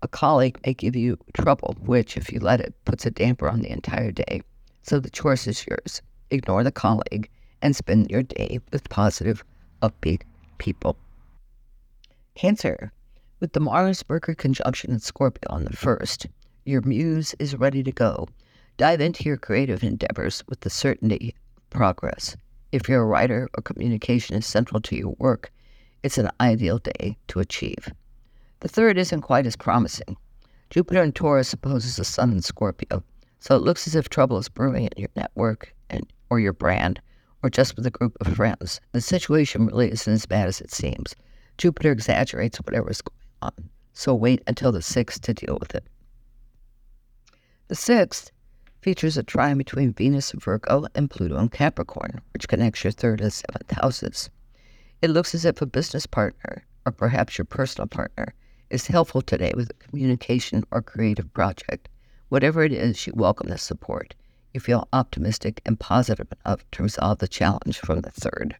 a 0.01 0.07
colleague 0.07 0.57
may 0.65 0.73
give 0.73 0.95
you 0.95 1.17
trouble, 1.33 1.75
which, 1.81 2.15
if 2.15 2.31
you 2.31 2.39
let 2.39 2.61
it, 2.61 2.73
puts 2.85 3.05
a 3.05 3.11
damper 3.11 3.49
on 3.49 3.61
the 3.61 3.69
entire 3.69 4.11
day. 4.11 4.41
So 4.83 4.99
the 4.99 5.09
choice 5.09 5.47
is 5.47 5.65
yours. 5.67 6.01
Ignore 6.31 6.63
the 6.63 6.71
colleague 6.71 7.29
and 7.61 7.75
spend 7.75 8.09
your 8.09 8.23
day 8.23 8.59
with 8.71 8.89
positive, 8.89 9.43
upbeat 9.81 10.23
people. 10.57 10.97
Cancer. 12.35 12.91
With 13.39 13.51
the 13.51 13.59
Mars 13.59 14.03
Mercury 14.07 14.35
conjunction 14.35 14.91
in 14.91 14.99
Scorpio 14.99 15.49
on 15.49 15.65
the 15.65 15.71
1st, 15.71 16.27
your 16.65 16.81
muse 16.81 17.35
is 17.39 17.55
ready 17.55 17.83
to 17.83 17.91
go. 17.91 18.29
Dive 18.77 19.01
into 19.01 19.25
your 19.25 19.37
creative 19.37 19.83
endeavors 19.83 20.43
with 20.47 20.61
the 20.61 20.69
certainty 20.69 21.35
of 21.57 21.69
progress. 21.69 22.37
If 22.73 22.89
you're 22.89 23.03
a 23.03 23.05
writer 23.05 23.51
or 23.53 23.61
communication 23.61 24.35
is 24.35 24.47
central 24.47 24.81
to 24.81 24.95
your 24.95 25.15
work, 25.19 25.51
it's 26.01 26.17
an 26.17 26.31
ideal 26.41 26.79
day 26.79 27.15
to 27.27 27.39
achieve. 27.39 27.93
The 28.61 28.67
third 28.67 28.97
isn't 28.97 29.21
quite 29.21 29.45
as 29.45 29.55
promising. 29.55 30.17
Jupiter 30.71 31.03
in 31.03 31.11
Taurus 31.11 31.53
opposes 31.53 31.97
the 31.97 32.03
Sun 32.03 32.31
in 32.31 32.41
Scorpio, 32.41 33.03
so 33.39 33.55
it 33.55 33.61
looks 33.61 33.85
as 33.85 33.93
if 33.93 34.09
trouble 34.09 34.39
is 34.39 34.49
brewing 34.49 34.85
in 34.85 34.91
your 34.97 35.11
network 35.15 35.71
and 35.91 36.11
or 36.31 36.39
your 36.39 36.51
brand, 36.51 36.99
or 37.43 37.51
just 37.51 37.75
with 37.75 37.85
a 37.85 37.91
group 37.91 38.17
of 38.21 38.35
friends. 38.35 38.81
The 38.91 39.01
situation 39.01 39.67
really 39.67 39.91
isn't 39.91 40.11
as 40.11 40.25
bad 40.25 40.47
as 40.47 40.59
it 40.59 40.71
seems. 40.71 41.15
Jupiter 41.59 41.91
exaggerates 41.91 42.57
whatever 42.57 42.89
is 42.89 43.03
going 43.03 43.29
on, 43.43 43.69
so 43.93 44.15
wait 44.15 44.41
until 44.47 44.71
the 44.71 44.79
6th 44.79 45.19
to 45.19 45.33
deal 45.35 45.59
with 45.61 45.75
it. 45.75 45.83
The 47.67 47.75
6th 47.75 48.31
features 48.83 49.15
a 49.15 49.23
trine 49.23 49.57
between 49.57 49.93
Venus 49.93 50.33
and 50.33 50.43
Virgo 50.43 50.85
and 50.93 51.09
Pluto 51.09 51.37
and 51.37 51.49
Capricorn, 51.49 52.19
which 52.33 52.49
connects 52.49 52.83
your 52.83 52.91
third 52.91 53.21
and 53.21 53.31
seventh 53.31 53.71
houses. 53.71 54.29
It 55.01 55.09
looks 55.09 55.33
as 55.33 55.45
if 55.45 55.61
a 55.61 55.65
business 55.65 56.05
partner, 56.05 56.65
or 56.85 56.91
perhaps 56.91 57.37
your 57.37 57.45
personal 57.45 57.87
partner, 57.87 58.33
is 58.69 58.87
helpful 58.87 59.21
today 59.21 59.53
with 59.55 59.69
a 59.69 59.85
communication 59.85 60.65
or 60.69 60.81
creative 60.81 61.33
project. 61.33 61.87
Whatever 62.27 62.63
it 62.63 62.73
is, 62.73 63.07
you 63.07 63.13
welcome 63.15 63.49
the 63.49 63.57
support. 63.57 64.15
You 64.53 64.59
feel 64.59 64.89
optimistic 64.91 65.61
and 65.65 65.79
positive 65.79 66.27
enough 66.45 66.69
to 66.71 66.83
resolve 66.83 67.19
the 67.19 67.27
challenge 67.29 67.79
from 67.79 68.01
the 68.01 68.11
third. 68.11 68.57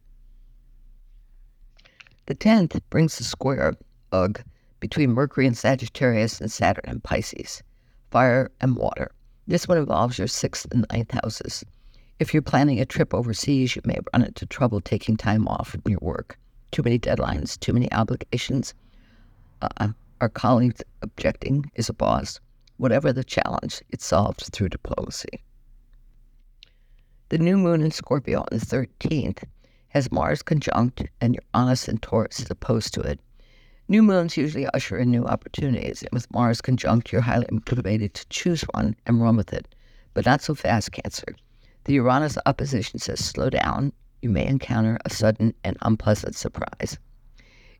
The 2.26 2.34
10th 2.34 2.80
brings 2.88 3.18
the 3.18 3.24
square 3.24 3.74
ugh 4.10 4.40
between 4.80 5.10
Mercury 5.10 5.46
and 5.46 5.56
Sagittarius 5.56 6.40
and 6.40 6.50
Saturn 6.50 6.84
and 6.86 7.04
Pisces, 7.04 7.62
fire 8.10 8.50
and 8.62 8.74
water. 8.76 9.10
This 9.46 9.68
one 9.68 9.76
involves 9.76 10.18
your 10.18 10.26
sixth 10.26 10.66
and 10.72 10.86
ninth 10.90 11.10
houses. 11.10 11.64
If 12.18 12.32
you're 12.32 12.42
planning 12.42 12.80
a 12.80 12.86
trip 12.86 13.12
overseas, 13.12 13.76
you 13.76 13.82
may 13.84 13.98
run 14.12 14.24
into 14.24 14.46
trouble 14.46 14.80
taking 14.80 15.16
time 15.16 15.46
off 15.48 15.68
from 15.68 15.82
your 15.86 15.98
work. 16.00 16.38
Too 16.70 16.82
many 16.82 16.98
deadlines, 16.98 17.60
too 17.60 17.74
many 17.74 17.92
obligations. 17.92 18.72
Uh, 19.60 19.88
our 20.20 20.28
colleagues 20.30 20.82
objecting 21.02 21.70
is 21.74 21.90
a 21.90 21.92
boss. 21.92 22.40
Whatever 22.78 23.12
the 23.12 23.22
challenge, 23.22 23.82
it's 23.90 24.06
solved 24.06 24.48
through 24.52 24.70
diplomacy. 24.70 25.42
The 27.28 27.38
new 27.38 27.58
moon 27.58 27.82
in 27.82 27.90
Scorpio 27.90 28.40
on 28.40 28.48
the 28.50 28.58
13th 28.58 29.44
has 29.88 30.10
Mars 30.10 30.42
conjunct 30.42 31.04
and 31.20 31.38
Uranus 31.54 31.88
in 31.88 31.98
Taurus 31.98 32.40
is 32.40 32.50
opposed 32.50 32.94
to 32.94 33.00
it. 33.02 33.20
New 33.86 34.02
moons 34.02 34.38
usually 34.38 34.66
usher 34.68 34.96
in 34.96 35.10
new 35.10 35.26
opportunities, 35.26 36.02
and 36.02 36.10
with 36.12 36.30
Mars 36.32 36.62
conjunct, 36.62 37.12
you're 37.12 37.20
highly 37.20 37.46
motivated 37.50 38.14
to 38.14 38.26
choose 38.28 38.62
one 38.72 38.96
and 39.04 39.20
run 39.20 39.36
with 39.36 39.52
it. 39.52 39.74
But 40.14 40.24
not 40.24 40.40
so 40.40 40.54
fast, 40.54 40.92
Cancer. 40.92 41.36
The 41.84 41.92
Uranus 41.92 42.38
opposition 42.46 42.98
says 42.98 43.22
slow 43.22 43.50
down. 43.50 43.92
You 44.22 44.30
may 44.30 44.46
encounter 44.46 44.96
a 45.04 45.10
sudden 45.10 45.52
and 45.64 45.76
unpleasant 45.82 46.34
surprise. 46.34 46.98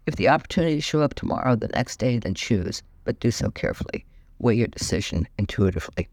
If 0.04 0.16
the 0.16 0.28
opportunities 0.28 0.84
show 0.84 1.00
up 1.00 1.14
tomorrow, 1.14 1.52
or 1.52 1.56
the 1.56 1.68
next 1.68 1.98
day, 1.98 2.18
then 2.18 2.34
choose, 2.34 2.82
but 3.04 3.18
do 3.18 3.30
so 3.30 3.50
carefully. 3.50 4.04
Weigh 4.38 4.56
your 4.56 4.66
decision 4.66 5.26
intuitively. 5.38 6.08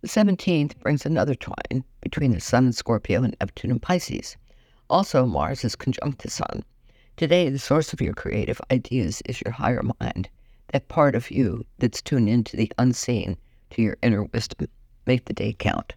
The 0.00 0.08
17th 0.08 0.76
brings 0.80 1.06
another 1.06 1.36
trine 1.36 1.84
between 2.00 2.32
the 2.32 2.40
Sun 2.40 2.64
and 2.64 2.74
Scorpio 2.74 3.22
and 3.22 3.36
Neptune 3.40 3.70
in 3.70 3.78
Pisces. 3.78 4.36
Also, 4.90 5.24
Mars 5.24 5.64
is 5.64 5.76
conjunct 5.76 6.22
the 6.22 6.30
Sun. 6.30 6.64
Today, 7.16 7.48
the 7.48 7.58
source 7.58 7.94
of 7.94 8.02
your 8.02 8.12
creative 8.12 8.60
ideas 8.70 9.22
is 9.24 9.40
your 9.40 9.52
higher 9.52 9.82
mind, 10.00 10.28
that 10.72 10.88
part 10.88 11.14
of 11.14 11.30
you 11.30 11.64
that's 11.78 12.02
tuned 12.02 12.28
into 12.28 12.58
the 12.58 12.70
unseen, 12.76 13.38
to 13.70 13.80
your 13.80 13.96
inner 14.02 14.24
wisdom. 14.24 14.68
Make 15.06 15.24
the 15.24 15.32
day 15.32 15.54
count. 15.54 15.94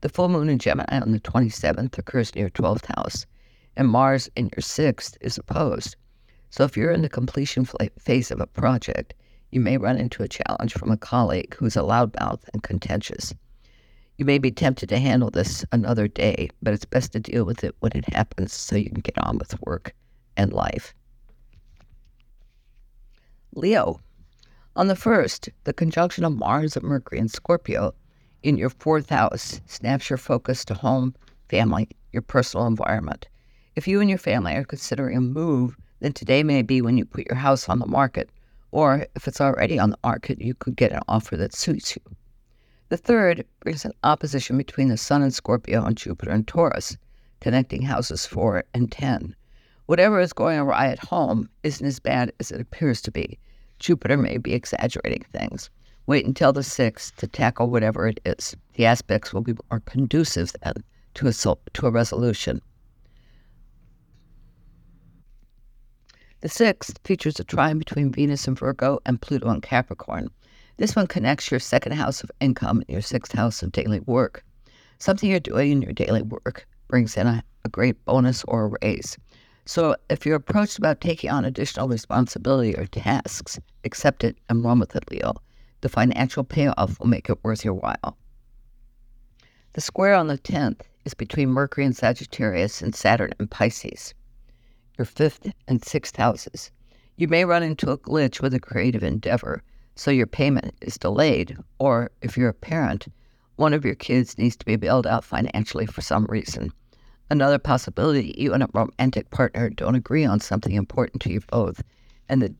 The 0.00 0.08
full 0.08 0.30
moon 0.30 0.48
in 0.48 0.58
Gemini 0.58 1.00
on 1.00 1.12
the 1.12 1.20
27th 1.20 1.98
occurs 1.98 2.30
in 2.30 2.40
your 2.40 2.48
12th 2.48 2.86
house, 2.96 3.26
and 3.76 3.90
Mars 3.90 4.30
in 4.36 4.46
your 4.46 4.62
6th 4.62 5.18
is 5.20 5.36
opposed. 5.36 5.96
So 6.48 6.64
if 6.64 6.78
you're 6.78 6.92
in 6.92 7.02
the 7.02 7.10
completion 7.10 7.68
phase 7.98 8.30
of 8.30 8.40
a 8.40 8.46
project, 8.46 9.12
you 9.50 9.60
may 9.60 9.76
run 9.76 9.98
into 9.98 10.22
a 10.22 10.28
challenge 10.28 10.72
from 10.72 10.90
a 10.90 10.96
colleague 10.96 11.54
who's 11.56 11.76
a 11.76 11.80
loudmouth 11.80 12.40
and 12.54 12.62
contentious. 12.62 13.34
You 14.16 14.24
may 14.24 14.38
be 14.38 14.50
tempted 14.50 14.88
to 14.88 14.98
handle 14.98 15.30
this 15.30 15.66
another 15.72 16.08
day, 16.08 16.48
but 16.62 16.72
it's 16.72 16.86
best 16.86 17.12
to 17.12 17.20
deal 17.20 17.44
with 17.44 17.64
it 17.64 17.76
when 17.80 17.92
it 17.94 18.14
happens 18.14 18.54
so 18.54 18.76
you 18.76 18.88
can 18.88 19.00
get 19.00 19.18
on 19.18 19.36
with 19.36 19.60
work 19.60 19.94
and 20.38 20.52
life. 20.52 20.94
Leo. 23.54 24.00
On 24.76 24.86
the 24.86 24.96
first, 24.96 25.50
the 25.64 25.72
conjunction 25.74 26.24
of 26.24 26.36
Mars 26.36 26.76
and 26.76 26.86
Mercury 26.86 27.18
in 27.18 27.28
Scorpio 27.28 27.92
in 28.42 28.56
your 28.56 28.70
fourth 28.70 29.10
house 29.10 29.60
snaps 29.66 30.08
your 30.08 30.16
focus 30.16 30.64
to 30.64 30.74
home, 30.74 31.14
family, 31.50 31.88
your 32.12 32.22
personal 32.22 32.66
environment. 32.66 33.28
If 33.74 33.86
you 33.86 34.00
and 34.00 34.08
your 34.08 34.18
family 34.18 34.54
are 34.54 34.64
considering 34.64 35.16
a 35.16 35.20
move, 35.20 35.76
then 36.00 36.12
today 36.12 36.42
may 36.42 36.62
be 36.62 36.80
when 36.80 36.96
you 36.96 37.04
put 37.04 37.26
your 37.26 37.36
house 37.36 37.68
on 37.68 37.80
the 37.80 37.86
market 37.86 38.30
or 38.70 39.06
if 39.14 39.26
it's 39.26 39.40
already 39.40 39.78
on 39.78 39.90
the 39.90 39.98
market, 40.04 40.40
you 40.40 40.54
could 40.54 40.76
get 40.76 40.92
an 40.92 41.00
offer 41.08 41.36
that 41.36 41.54
suits 41.54 41.96
you. 41.96 42.02
The 42.90 42.96
third 42.96 43.46
brings 43.60 43.84
an 43.84 43.92
opposition 44.04 44.56
between 44.56 44.88
the 44.88 44.96
Sun 44.96 45.22
and 45.22 45.34
Scorpio 45.34 45.84
and 45.84 45.96
Jupiter 45.96 46.30
and 46.30 46.46
Taurus, 46.46 46.96
connecting 47.40 47.82
houses 47.82 48.26
4 48.26 48.64
and 48.74 48.90
10. 48.90 49.34
Whatever 49.88 50.20
is 50.20 50.34
going 50.34 50.58
awry 50.58 50.88
at 50.88 50.98
home 50.98 51.48
isn't 51.62 51.86
as 51.86 51.98
bad 51.98 52.30
as 52.40 52.50
it 52.50 52.60
appears 52.60 53.00
to 53.00 53.10
be. 53.10 53.38
Jupiter 53.78 54.18
may 54.18 54.36
be 54.36 54.52
exaggerating 54.52 55.24
things. 55.32 55.70
Wait 56.06 56.26
until 56.26 56.52
the 56.52 56.60
6th 56.60 57.14
to 57.16 57.26
tackle 57.26 57.70
whatever 57.70 58.06
it 58.06 58.20
is. 58.26 58.54
The 58.74 58.84
aspects 58.84 59.32
will 59.32 59.40
be 59.40 59.54
more 59.70 59.80
conducive 59.86 60.52
then 60.62 60.74
to 61.14 61.28
a, 61.28 61.32
to 61.32 61.86
a 61.86 61.90
resolution. 61.90 62.60
The 66.42 66.50
sixth 66.50 66.98
features 67.04 67.40
a 67.40 67.44
trine 67.44 67.78
between 67.78 68.12
Venus 68.12 68.46
and 68.46 68.58
Virgo 68.58 68.98
and 69.06 69.22
Pluto 69.22 69.48
and 69.48 69.62
Capricorn. 69.62 70.28
This 70.76 70.96
one 70.96 71.06
connects 71.06 71.50
your 71.50 71.60
second 71.60 71.92
house 71.92 72.22
of 72.22 72.30
income 72.40 72.80
and 72.80 72.90
your 72.90 73.00
sixth 73.00 73.32
house 73.32 73.62
of 73.62 73.72
daily 73.72 74.00
work. 74.00 74.44
Something 74.98 75.30
you're 75.30 75.40
doing 75.40 75.72
in 75.72 75.80
your 75.80 75.94
daily 75.94 76.20
work 76.20 76.68
brings 76.88 77.16
in 77.16 77.26
a, 77.26 77.42
a 77.64 77.70
great 77.70 78.04
bonus 78.04 78.44
or 78.44 78.66
a 78.66 78.76
raise. 78.82 79.16
So 79.68 79.96
if 80.08 80.24
you're 80.24 80.36
approached 80.36 80.78
about 80.78 81.02
taking 81.02 81.28
on 81.28 81.44
additional 81.44 81.88
responsibility 81.88 82.74
or 82.74 82.86
tasks, 82.86 83.60
accept 83.84 84.24
it 84.24 84.38
and 84.48 84.64
run 84.64 84.78
with 84.78 84.96
it, 84.96 85.10
Leo. 85.10 85.34
The 85.82 85.90
financial 85.90 86.42
payoff 86.42 86.98
will 86.98 87.08
make 87.08 87.28
it 87.28 87.44
worth 87.44 87.66
your 87.66 87.74
while. 87.74 88.16
The 89.74 89.82
square 89.82 90.14
on 90.14 90.28
the 90.28 90.38
10th 90.38 90.80
is 91.04 91.12
between 91.12 91.50
Mercury 91.50 91.84
and 91.84 91.94
Sagittarius 91.94 92.80
and 92.80 92.94
Saturn 92.94 93.32
and 93.38 93.50
Pisces 93.50 94.14
your 94.96 95.04
fifth 95.04 95.52
and 95.68 95.84
sixth 95.84 96.16
houses. 96.16 96.70
You 97.16 97.28
may 97.28 97.44
run 97.44 97.62
into 97.62 97.90
a 97.90 97.98
glitch 97.98 98.40
with 98.40 98.54
a 98.54 98.60
creative 98.60 99.02
endeavor, 99.02 99.62
so 99.96 100.10
your 100.10 100.26
payment 100.26 100.76
is 100.80 100.96
delayed, 100.96 101.58
or 101.78 102.10
if 102.22 102.38
you're 102.38 102.48
a 102.48 102.54
parent, 102.54 103.06
one 103.56 103.74
of 103.74 103.84
your 103.84 103.96
kids 103.96 104.38
needs 104.38 104.56
to 104.56 104.64
be 104.64 104.76
bailed 104.76 105.06
out 105.06 105.24
financially 105.24 105.84
for 105.84 106.00
some 106.00 106.24
reason. 106.24 106.72
Another 107.30 107.58
possibility, 107.58 108.34
you 108.38 108.54
and 108.54 108.62
a 108.62 108.68
romantic 108.72 109.30
partner 109.30 109.68
don't 109.68 109.94
agree 109.94 110.24
on 110.24 110.40
something 110.40 110.72
important 110.72 111.20
to 111.22 111.30
you 111.30 111.40
both, 111.50 111.82
and 112.28 112.40
the 112.40 112.54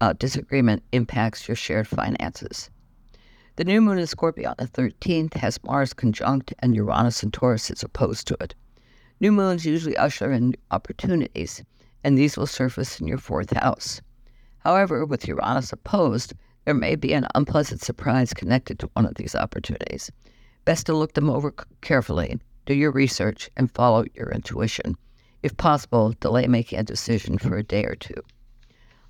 uh, 0.00 0.12
disagreement 0.12 0.82
impacts 0.90 1.46
your 1.46 1.54
shared 1.54 1.86
finances. 1.86 2.68
The 3.54 3.64
new 3.64 3.80
moon 3.80 3.98
in 3.98 4.06
Scorpio 4.08 4.50
on 4.50 4.56
the 4.58 4.66
13th 4.66 5.34
has 5.34 5.62
Mars 5.62 5.92
conjunct 5.92 6.52
and 6.58 6.74
Uranus 6.74 7.22
and 7.22 7.32
Taurus 7.32 7.70
is 7.70 7.84
opposed 7.84 8.26
to 8.26 8.36
it. 8.40 8.56
New 9.20 9.30
moons 9.30 9.64
usually 9.64 9.96
usher 9.96 10.32
in 10.32 10.56
opportunities, 10.72 11.62
and 12.02 12.18
these 12.18 12.36
will 12.36 12.46
surface 12.46 13.00
in 13.00 13.06
your 13.06 13.18
fourth 13.18 13.52
house. 13.56 14.00
However, 14.58 15.04
with 15.04 15.28
Uranus 15.28 15.72
opposed, 15.72 16.34
there 16.64 16.74
may 16.74 16.96
be 16.96 17.12
an 17.12 17.26
unpleasant 17.36 17.82
surprise 17.82 18.34
connected 18.34 18.80
to 18.80 18.90
one 18.94 19.06
of 19.06 19.14
these 19.14 19.36
opportunities. 19.36 20.10
Best 20.64 20.86
to 20.86 20.96
look 20.96 21.14
them 21.14 21.30
over 21.30 21.54
carefully, 21.80 22.38
do 22.68 22.74
your 22.74 22.92
research, 22.92 23.50
and 23.56 23.74
follow 23.74 24.04
your 24.14 24.30
intuition. 24.30 24.96
If 25.42 25.56
possible, 25.56 26.14
delay 26.20 26.46
making 26.46 26.78
a 26.78 26.84
decision 26.84 27.36
for 27.36 27.56
a 27.56 27.64
day 27.64 27.82
or 27.82 27.96
two. 27.96 28.22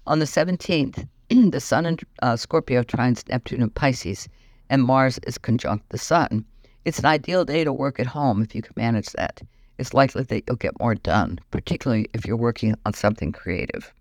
On 0.06 0.18
the 0.18 0.24
17th, 0.24 1.06
the 1.50 1.60
Sun 1.60 1.84
in 1.84 1.98
uh, 2.22 2.36
Scorpio 2.36 2.82
trines 2.82 3.28
Neptune 3.28 3.60
and 3.60 3.74
Pisces, 3.74 4.26
and 4.70 4.82
Mars 4.82 5.18
is 5.26 5.36
conjunct 5.36 5.90
the 5.90 5.98
Sun. 5.98 6.46
It's 6.86 6.98
an 6.98 7.04
ideal 7.04 7.44
day 7.44 7.64
to 7.64 7.72
work 7.74 8.00
at 8.00 8.06
home 8.06 8.40
if 8.40 8.54
you 8.54 8.62
can 8.62 8.72
manage 8.76 9.10
that 9.12 9.42
it's 9.78 9.94
likely 9.94 10.24
that 10.24 10.44
you'll 10.46 10.56
get 10.56 10.78
more 10.80 10.96
done, 10.96 11.38
particularly 11.50 12.08
if 12.12 12.26
you're 12.26 12.36
working 12.36 12.74
on 12.84 12.94
something 12.94 13.32
creative. 13.32 13.92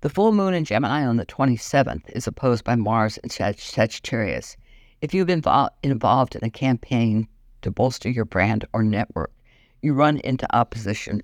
The 0.00 0.08
full 0.08 0.30
moon 0.30 0.54
in 0.54 0.64
Gemini 0.64 1.04
on 1.04 1.16
the 1.16 1.26
27th 1.26 2.08
is 2.10 2.28
opposed 2.28 2.62
by 2.62 2.76
Mars 2.76 3.18
in 3.18 3.30
Sagittarius. 3.30 4.56
If 5.00 5.14
you've 5.14 5.28
been 5.28 5.44
involved 5.84 6.34
in 6.34 6.44
a 6.44 6.50
campaign 6.50 7.28
to 7.62 7.70
bolster 7.70 8.10
your 8.10 8.24
brand 8.24 8.64
or 8.72 8.82
network, 8.82 9.32
you 9.80 9.94
run 9.94 10.18
into 10.18 10.52
opposition 10.56 11.22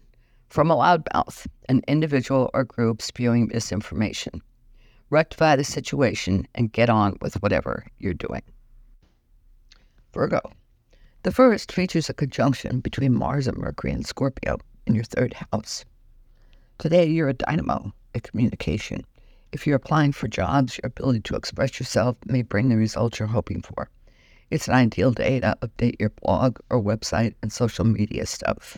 from 0.49 0.71
a 0.71 0.77
loudmouth, 0.77 1.49
an 1.69 1.83
individual 1.89 2.51
or 2.55 2.63
group 2.63 3.03
spewing 3.03 3.49
misinformation. 3.53 4.41
Rectify 5.11 5.57
the 5.57 5.65
situation 5.65 6.47
and 6.55 6.73
get 6.73 6.89
on 6.89 7.17
with 7.21 7.43
whatever 7.43 7.85
you're 7.99 8.15
doing. 8.15 8.43
Virgo. 10.13 10.41
The 11.25 11.33
first 11.33 11.73
features 11.73 12.09
a 12.09 12.15
conjunction 12.15 12.79
between 12.79 13.13
Mars 13.13 13.49
and 13.49 13.57
Mercury 13.57 13.93
in 13.93 14.05
Scorpio 14.05 14.59
in 14.87 14.95
your 14.95 15.05
third 15.05 15.35
house. 15.53 15.85
Today, 16.79 17.07
you're 17.07 17.29
a 17.29 17.35
dynamo 17.35 17.93
at 18.15 18.23
communication. 18.23 19.05
If 19.55 19.67
you're 19.69 19.77
applying 19.77 20.11
for 20.11 20.27
jobs, 20.27 20.77
your 20.77 20.89
ability 20.89 21.21
to 21.21 21.37
express 21.37 21.79
yourself 21.79 22.17
may 22.27 22.43
bring 22.43 22.69
the 22.69 22.77
results 22.77 23.21
you're 23.21 23.29
hoping 23.29 23.63
for. 23.63 23.89
It's 24.51 24.67
an 24.67 24.75
ideal 24.75 25.13
day 25.13 25.39
to 25.39 25.57
update 25.63 26.01
your 26.01 26.11
blog 26.11 26.59
or 26.71 26.83
website 26.83 27.35
and 27.41 27.53
social 27.53 27.85
media 27.85 28.27
stuff. 28.27 28.77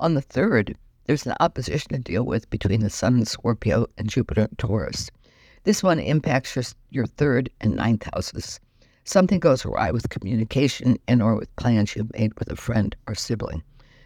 On 0.00 0.14
the 0.14 0.20
third, 0.20 0.76
there's 1.06 1.26
an 1.26 1.36
opposition 1.38 1.92
to 1.92 1.98
deal 1.98 2.24
with 2.24 2.50
between 2.50 2.80
the 2.80 2.90
Sun 2.90 3.18
in 3.18 3.24
Scorpio 3.24 3.86
and 3.96 4.10
Jupiter 4.10 4.48
in 4.50 4.56
Taurus. 4.56 5.10
This 5.62 5.80
one 5.80 6.00
impacts 6.00 6.56
your, 6.56 6.64
your 6.90 7.06
third 7.06 7.50
and 7.60 7.76
ninth 7.76 8.08
houses 8.12 8.58
something 9.08 9.38
goes 9.38 9.64
awry 9.64 9.90
with 9.90 10.10
communication 10.10 10.98
and 11.08 11.22
or 11.22 11.36
with 11.36 11.54
plans 11.56 11.96
you've 11.96 12.12
made 12.12 12.38
with 12.38 12.50
a 12.50 12.56
friend 12.56 12.94
or 13.06 13.14
sibling. 13.14 13.62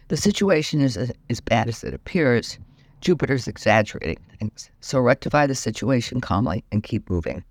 The 0.07 0.17
situation 0.17 0.81
is 0.81 0.97
as 1.29 1.41
bad 1.41 1.67
as 1.67 1.83
it 1.83 1.93
appears. 1.93 2.57
Jupiter's 3.03 3.49
exaggerating 3.49 4.23
things, 4.39 4.71
so 4.79 4.97
rectify 5.01 5.45
the 5.45 5.55
situation 5.55 6.21
calmly 6.21 6.63
and 6.71 6.83
keep 6.83 7.09
moving. 7.09 7.43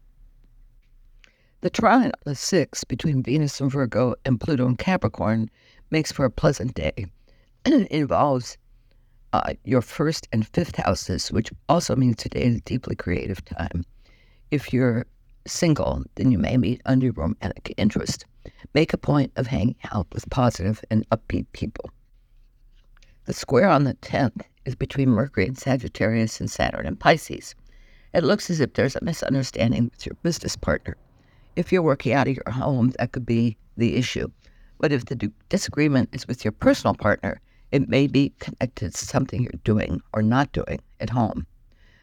The 1.61 1.69
trine 1.69 2.13
of 2.25 2.39
6 2.39 2.85
between 2.85 3.23
Venus 3.23 3.61
and 3.61 3.71
Virgo 3.71 4.15
and 4.25 4.41
Pluto 4.41 4.67
and 4.67 4.79
Capricorn 4.79 5.51
makes 5.91 6.11
for 6.11 6.25
a 6.25 6.31
pleasant 6.31 6.73
day, 6.73 7.05
and 7.67 7.83
it 7.91 7.91
involves 7.91 8.57
uh, 9.35 9.53
your 9.65 9.83
first 9.83 10.27
and 10.33 10.47
fifth 10.47 10.77
houses, 10.77 11.31
which 11.31 11.53
also 11.69 11.95
means 11.97 12.17
today 12.17 12.45
is 12.45 12.57
a 12.57 12.61
deeply 12.63 12.97
creative 12.97 13.45
time. 13.45 13.85
If 14.51 14.73
you're 14.73 15.05
single, 15.47 16.03
then 16.15 16.33
you 16.33 16.39
may 16.39 16.57
meet 16.57 16.81
under 16.87 17.13
romantic 17.13 17.75
interest. 17.77 18.25
Make 18.73 18.95
a 18.95 18.99
point 18.99 19.33
of 19.37 19.49
hanging 19.49 19.77
out 19.93 20.07
with 20.15 20.31
positive 20.31 20.83
and 20.91 21.07
upbeat 21.11 21.45
people. 21.53 21.91
The 23.27 23.35
square 23.35 23.69
on 23.69 23.85
the 23.85 23.95
10th 23.95 24.47
is 24.65 24.75
between 24.75 25.11
Mercury 25.11 25.47
and 25.47 25.59
Sagittarius 25.59 26.41
and 26.41 26.51
Saturn 26.51 26.87
and 26.87 26.99
Pisces. 26.99 27.55
It 28.15 28.25
looks 28.25 28.51
as 28.51 28.61
if 28.61 28.75
there's 28.75 28.97
a 28.97 29.05
misunderstanding 29.05 29.85
with 29.85 30.07
your 30.07 30.17
business 30.23 30.57
partner. 30.57 30.97
If 31.57 31.73
you're 31.73 31.83
working 31.83 32.13
out 32.13 32.29
of 32.29 32.37
your 32.37 32.53
home, 32.53 32.93
that 32.99 33.13
could 33.13 33.27
be 33.27 33.57
the 33.77 33.97
issue. 33.97 34.29
But 34.79 34.93
if 34.93 35.07
the 35.07 35.33
disagreement 35.49 36.11
is 36.13 36.27
with 36.27 36.45
your 36.45 36.53
personal 36.53 36.95
partner, 36.95 37.41
it 37.71 37.89
may 37.89 38.07
be 38.07 38.33
connected 38.39 38.95
to 38.95 39.05
something 39.07 39.43
you're 39.43 39.53
doing 39.65 40.03
or 40.13 40.23
not 40.23 40.53
doing 40.53 40.81
at 41.01 41.11
home. 41.11 41.47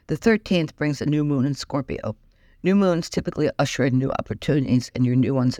The 0.07 0.17
13th 0.17 0.75
brings 0.75 1.01
a 1.01 1.05
new 1.05 1.23
moon 1.23 1.45
in 1.45 1.53
Scorpio. 1.53 2.15
New 2.63 2.75
moons 2.75 3.09
typically 3.09 3.49
usher 3.59 3.85
in 3.85 3.99
new 3.99 4.11
opportunities, 4.11 4.91
and 4.95 5.05
your 5.05 5.15
new 5.15 5.35
ones 5.35 5.59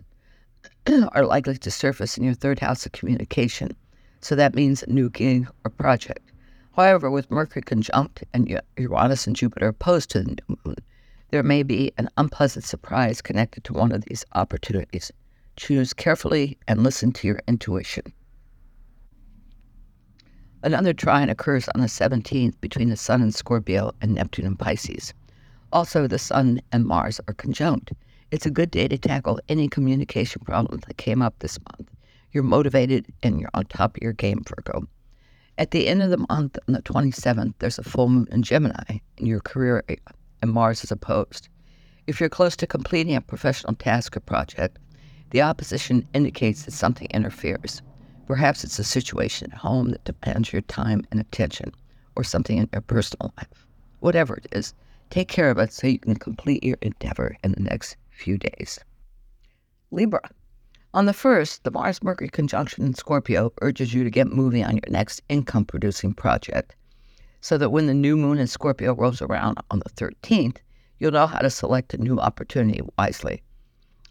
are 1.12 1.26
likely 1.26 1.58
to 1.58 1.72
surface 1.72 2.18
in 2.18 2.24
your 2.24 2.34
third 2.34 2.60
house 2.60 2.86
of 2.86 2.92
communication. 2.92 3.76
So 4.22 4.36
that 4.36 4.56
means 4.56 4.82
a 4.82 4.90
new 4.90 5.10
gig 5.10 5.48
or 5.64 5.70
project. 5.70 6.29
However, 6.80 7.12
with 7.12 7.30
Mercury 7.30 7.62
conjunct 7.62 8.24
and 8.34 8.58
Uranus 8.78 9.28
and 9.28 9.36
Jupiter 9.36 9.68
opposed 9.68 10.12
to 10.12 10.20
the 10.20 10.30
new 10.30 10.58
moon, 10.64 10.78
there 11.30 11.44
may 11.44 11.62
be 11.62 11.92
an 11.98 12.08
unpleasant 12.16 12.64
surprise 12.64 13.22
connected 13.22 13.66
to 13.66 13.74
one 13.74 13.92
of 13.92 14.06
these 14.06 14.24
opportunities. 14.32 15.12
Choose 15.58 15.92
carefully 15.92 16.58
and 16.70 16.82
listen 16.82 17.12
to 17.12 17.28
your 17.28 17.42
intuition. 17.50 18.14
Another 20.64 20.94
trine 20.94 21.28
occurs 21.28 21.68
on 21.76 21.82
the 21.82 21.88
17th 21.88 22.62
between 22.62 22.88
the 22.88 22.96
Sun 22.96 23.24
in 23.24 23.34
Scorpio 23.34 23.92
and 24.00 24.14
Neptune 24.14 24.46
in 24.46 24.56
Pisces. 24.56 25.14
Also, 25.74 26.08
the 26.08 26.18
Sun 26.18 26.62
and 26.72 26.86
Mars 26.86 27.20
are 27.28 27.34
conjunct. 27.34 27.92
It's 28.32 28.46
a 28.46 28.52
good 28.52 28.72
day 28.72 28.88
to 28.88 28.98
tackle 28.98 29.42
any 29.50 29.68
communication 29.68 30.44
problem 30.46 30.80
that 30.88 30.96
came 30.96 31.22
up 31.22 31.40
this 31.40 31.60
month. 31.60 31.92
You're 32.32 32.44
motivated 32.44 33.08
and 33.22 33.42
you're 33.42 33.52
on 33.54 33.66
top 33.66 33.98
of 33.98 34.02
your 34.02 34.14
game, 34.14 34.46
Virgo. 34.48 34.88
At 35.60 35.70
the 35.70 35.88
end 35.88 36.02
of 36.02 36.10
the 36.10 36.26
month, 36.30 36.58
on 36.68 36.74
the 36.74 36.82
27th, 36.82 37.54
there's 37.60 37.78
a 37.78 37.84
full 37.84 38.10
moon 38.10 38.28
in 38.32 38.42
Gemini 38.42 38.98
in 39.18 39.28
your 39.28 39.42
career 39.42 39.84
and 40.42 40.52
Mars 40.52 40.84
is 40.84 40.92
opposed. 40.92 41.50
If 42.08 42.20
you're 42.20 42.30
close 42.30 42.56
to 42.56 42.66
completing 42.66 43.16
a 43.16 43.22
professional 43.22 43.76
task 43.76 44.18
or 44.18 44.22
project, 44.22 44.80
the 45.30 45.44
opposition 45.44 46.08
indicates 46.16 46.64
that 46.64 46.72
something 46.72 47.08
interferes. 47.12 47.84
Perhaps 48.26 48.64
it's 48.64 48.80
a 48.80 48.84
situation 48.84 49.52
at 49.52 49.60
home 49.60 49.92
that 49.92 50.06
demands 50.06 50.52
your 50.52 50.64
time 50.64 51.06
and 51.12 51.20
attention, 51.20 51.72
or 52.16 52.24
something 52.24 52.58
in 52.58 52.70
your 52.74 52.82
personal 52.82 53.32
life. 53.38 53.68
Whatever 54.00 54.38
it 54.38 54.48
is, 54.52 54.74
Take 55.10 55.28
care 55.28 55.50
of 55.50 55.58
it 55.58 55.74
so 55.74 55.88
you 55.88 55.98
can 55.98 56.16
complete 56.16 56.64
your 56.64 56.78
endeavor 56.82 57.36
in 57.44 57.54
the 57.54 57.62
next 57.62 57.98
few 58.12 58.38
days. 58.38 58.80
Libra. 59.90 60.22
On 60.92 61.06
the 61.06 61.12
1st, 61.12 61.62
the 61.62 61.72
Mars 61.72 62.02
Mercury 62.02 62.30
conjunction 62.30 62.84
in 62.84 62.96
Scorpio 62.96 63.54
urges 63.62 63.94
you 63.94 64.04
to 64.04 64.10
get 64.10 64.26
moving 64.26 64.66
on 64.66 64.74
your 64.74 64.90
next 64.90 65.22
income 65.30 65.64
producing 65.64 66.16
project 66.16 66.76
so 67.42 67.60
that 67.60 67.70
when 67.70 67.86
the 67.86 67.94
new 67.94 68.18
moon 68.18 68.40
in 68.40 68.48
Scorpio 68.48 68.96
rolls 68.96 69.22
around 69.22 69.60
on 69.70 69.80
the 69.80 69.90
13th, 69.92 70.58
you'll 70.98 71.12
know 71.12 71.28
how 71.28 71.40
to 71.40 71.50
select 71.52 71.94
a 71.94 71.98
new 71.98 72.20
opportunity 72.20 72.82
wisely. 72.98 73.44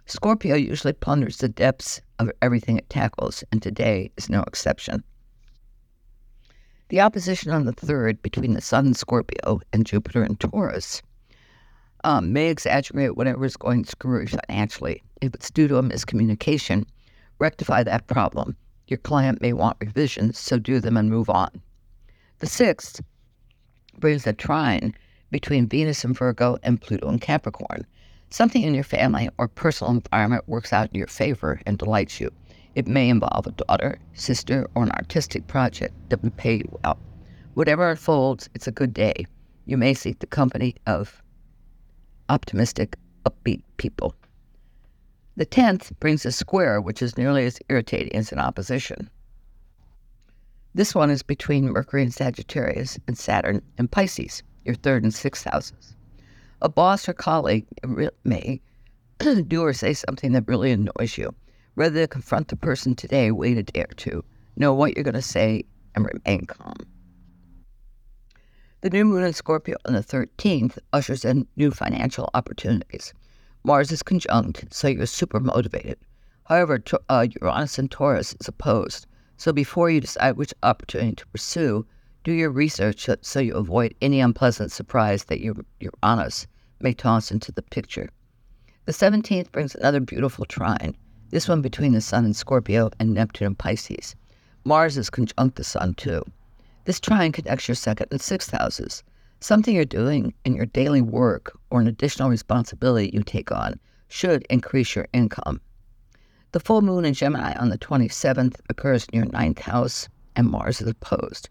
Scorpio 0.06 0.54
usually 0.54 0.92
plunders 0.92 1.38
the 1.38 1.49
depths 1.49 2.00
of 2.21 2.30
everything 2.41 2.78
it 2.78 2.88
tackles, 2.88 3.43
and 3.50 3.60
today 3.60 4.12
is 4.17 4.30
no 4.30 4.43
exception. 4.43 5.02
The 6.91 7.00
opposition 7.00 7.50
on 7.50 7.64
the 7.64 7.73
third 7.73 8.23
between 8.23 8.54
the 8.54 8.60
Sun 8.60 8.86
in 8.86 8.95
Scorpio 8.95 9.60
and 9.73 9.84
Jupiter 9.84 10.25
in 10.25 10.36
Taurus 10.36 11.02
um, 12.04 12.32
may 12.32 12.49
exaggerate 12.49 13.17
whatever 13.17 13.45
is 13.45 13.56
going 13.56 13.84
screwy 13.84 14.26
financially. 14.26 15.02
If 15.21 15.34
it's 15.34 15.50
due 15.50 15.69
to 15.69 15.78
a 15.78 15.82
miscommunication, 15.82 16.84
rectify 17.39 17.82
that 17.82 18.06
problem. 18.06 18.56
Your 18.87 18.99
client 18.99 19.43
may 19.43 19.52
want 19.52 19.76
revisions, 19.80 20.39
so 20.39 20.58
do 20.58 20.80
them 20.80 20.97
and 20.97 21.11
move 21.11 21.28
on. 21.28 21.50
The 22.39 22.47
sixth 22.47 23.00
brings 23.99 24.26
a 24.26 24.32
trine 24.32 24.95
between 25.30 25.69
Venus 25.69 26.04
and 26.04 26.17
Virgo 26.17 26.56
and 26.63 26.80
Pluto 26.80 27.08
and 27.08 27.21
Capricorn. 27.21 27.84
Something 28.30 28.63
in 28.63 28.75
your 28.75 28.84
family 28.84 29.28
or 29.39 29.49
personal 29.49 29.93
environment 29.93 30.49
works 30.49 30.73
out 30.73 30.89
in 30.93 30.99
your 30.99 31.06
favor 31.06 31.61
and 31.67 31.78
delights 31.78 32.21
you. 32.21 32.30
It 32.75 32.87
may 32.87 33.08
involve 33.08 33.47
a 33.47 33.52
daughter, 33.52 33.99
sister, 34.15 34.69
or 34.75 34.84
an 34.84 34.93
artistic 34.93 35.47
project 35.47 35.95
that 36.11 36.23
would 36.23 36.37
pay 36.37 36.56
you 36.56 36.78
well. 36.84 36.99
Whatever 37.54 37.91
unfolds, 37.91 38.49
it's 38.54 38.69
a 38.69 38.73
good 38.73 38.95
day. 38.95 39.26
You 39.67 39.76
may 39.76 39.95
seek 39.95 40.21
the 40.21 40.26
company 40.26 40.76
of 40.87 41.23
optimistic, 42.28 42.97
upbeat 43.25 43.62
people. 43.76 44.14
The 45.36 45.47
10th 45.47 45.93
brings 46.00 46.26
a 46.26 46.32
square, 46.32 46.80
which 46.80 47.00
is 47.00 47.17
nearly 47.17 47.47
as 47.47 47.60
irritating 47.69 48.14
as 48.17 48.32
an 48.32 48.38
opposition. 48.38 49.08
This 50.75 50.95
one 50.95 51.10
is 51.10 51.23
between 51.23 51.71
Mercury 51.71 52.02
and 52.02 52.12
Sagittarius 52.12 52.99
and 53.06 53.17
Saturn 53.17 53.62
and 53.78 53.91
Pisces, 53.91 54.43
your 54.64 54.75
third 54.75 55.02
and 55.02 55.14
sixth 55.14 55.45
houses. 55.45 55.95
A 56.60 56.69
boss 56.69 57.08
or 57.08 57.12
colleague 57.12 57.67
may 58.25 58.60
do 59.47 59.62
or 59.62 59.73
say 59.73 59.95
something 59.95 60.32
that 60.32 60.49
really 60.49 60.73
annoys 60.73 61.17
you. 61.17 61.34
Rather 61.76 61.95
than 61.95 62.08
confront 62.08 62.49
the 62.49 62.56
person 62.56 62.95
today, 62.95 63.30
wait 63.30 63.56
a 63.56 63.62
day 63.62 63.82
or 63.82 63.95
two. 63.95 64.25
Know 64.56 64.75
what 64.75 64.97
you're 64.97 65.04
going 65.04 65.14
to 65.14 65.23
say 65.23 65.64
and 65.95 66.04
remain 66.04 66.47
calm. 66.47 66.75
The 68.80 68.91
new 68.91 69.04
moon 69.04 69.25
in 69.25 69.32
Scorpio 69.32 69.76
on 69.86 69.95
the 69.95 70.04
13th 70.04 70.78
ushers 70.93 71.25
in 71.25 71.49
new 71.56 71.73
financial 71.73 72.30
opportunities. 72.34 73.12
Mars 73.64 73.91
is 73.91 74.04
conjunct, 74.04 74.73
so 74.73 74.86
you're 74.86 75.04
super 75.06 75.41
motivated. 75.41 75.99
However, 76.45 76.80
uh, 77.08 77.26
Uranus 77.41 77.76
and 77.80 77.91
Taurus 77.91 78.36
is 78.38 78.47
opposed, 78.47 79.08
so 79.36 79.52
before 79.52 79.91
you 79.91 80.00
decide 80.00 80.36
which 80.36 80.54
opportunity 80.62 81.17
to 81.17 81.26
pursue, 81.26 81.86
do 82.23 82.30
your 82.30 82.50
research 82.50 83.08
so 83.21 83.41
you 83.41 83.54
avoid 83.56 83.97
any 84.00 84.21
unpleasant 84.21 84.71
surprise 84.71 85.25
that 85.25 85.41
your 85.41 85.56
Uranus 85.80 86.47
may 86.80 86.95
toss 86.95 87.32
into 87.32 87.50
the 87.50 87.62
picture. 87.62 88.08
The 88.84 88.93
17th 88.93 89.50
brings 89.50 89.75
another 89.75 89.99
beautiful 89.99 90.45
trine 90.45 90.97
this 91.30 91.49
one 91.49 91.62
between 91.62 91.95
the 91.95 92.00
Sun 92.00 92.25
and 92.25 92.36
Scorpio 92.36 92.91
and 93.00 93.12
Neptune 93.12 93.49
and 93.49 93.58
Pisces. 93.58 94.14
Mars 94.64 94.97
is 94.97 95.10
conjunct 95.10 95.56
the 95.56 95.64
Sun, 95.64 95.95
too. 95.95 96.23
This 96.84 97.00
trine 97.00 97.32
connects 97.32 97.69
your 97.69 97.75
second 97.75 98.08
and 98.10 98.21
sixth 98.21 98.50
houses. 98.50 99.02
Something 99.41 99.75
you're 99.75 99.84
doing 99.84 100.34
in 100.45 100.54
your 100.54 100.67
daily 100.67 101.02
work 101.02 101.56
or 101.71 101.80
an 101.80 101.86
additional 101.86 102.30
responsibility 102.30 103.10
you 103.12 103.23
take 103.23 103.52
on 103.52 103.78
should 104.08 104.47
increase 104.50 104.97
your 104.97 105.06
income. 105.12 105.60
The 106.52 106.60
full 106.60 106.80
moon 106.80 107.04
in 107.04 107.14
Gemini 107.14 107.52
on 107.58 107.69
the 107.69 107.78
27th 107.78 108.56
occurs 108.71 109.06
in 109.12 109.19
your 109.19 109.28
ninth 109.32 109.60
house, 109.60 110.08
and 110.34 110.49
Mars 110.49 110.80
is 110.80 110.88
opposed. 110.88 111.50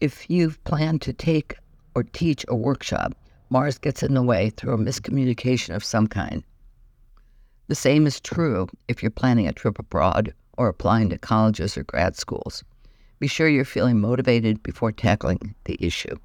If 0.00 0.28
you've 0.28 0.62
planned 0.64 1.02
to 1.02 1.12
take 1.12 1.56
or 1.94 2.02
teach 2.02 2.44
a 2.48 2.56
workshop, 2.56 3.14
Mars 3.50 3.78
gets 3.78 4.02
in 4.02 4.14
the 4.14 4.22
way 4.22 4.50
through 4.50 4.74
a 4.74 4.78
miscommunication 4.78 5.74
of 5.74 5.84
some 5.84 6.06
kind. 6.06 6.42
The 7.68 7.74
same 7.74 8.06
is 8.06 8.20
true 8.20 8.68
if 8.88 9.02
you're 9.02 9.10
planning 9.10 9.46
a 9.46 9.52
trip 9.52 9.78
abroad 9.78 10.34
or 10.56 10.68
applying 10.68 11.10
to 11.10 11.18
colleges 11.18 11.78
or 11.78 11.84
grad 11.84 12.16
schools. 12.16 12.64
Be 13.20 13.26
sure 13.26 13.48
you're 13.48 13.64
feeling 13.64 14.00
motivated 14.00 14.62
before 14.62 14.92
tackling 14.92 15.54
the 15.64 15.76
issue. 15.80 16.16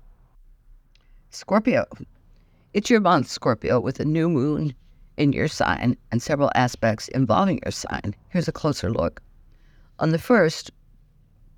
Scorpio. 1.31 1.85
It's 2.73 2.91
your 2.91 2.99
month, 2.99 3.27
Scorpio, 3.27 3.79
with 3.79 3.99
a 3.99 4.05
new 4.05 4.29
moon 4.29 4.75
in 5.17 5.33
your 5.33 5.47
sign 5.47 5.97
and 6.11 6.21
several 6.21 6.51
aspects 6.53 7.07
involving 7.07 7.59
your 7.65 7.71
sign. 7.71 8.13
Here's 8.29 8.47
a 8.47 8.51
closer 8.51 8.91
look. 8.91 9.23
On 9.97 10.11
the 10.11 10.19
first, 10.19 10.69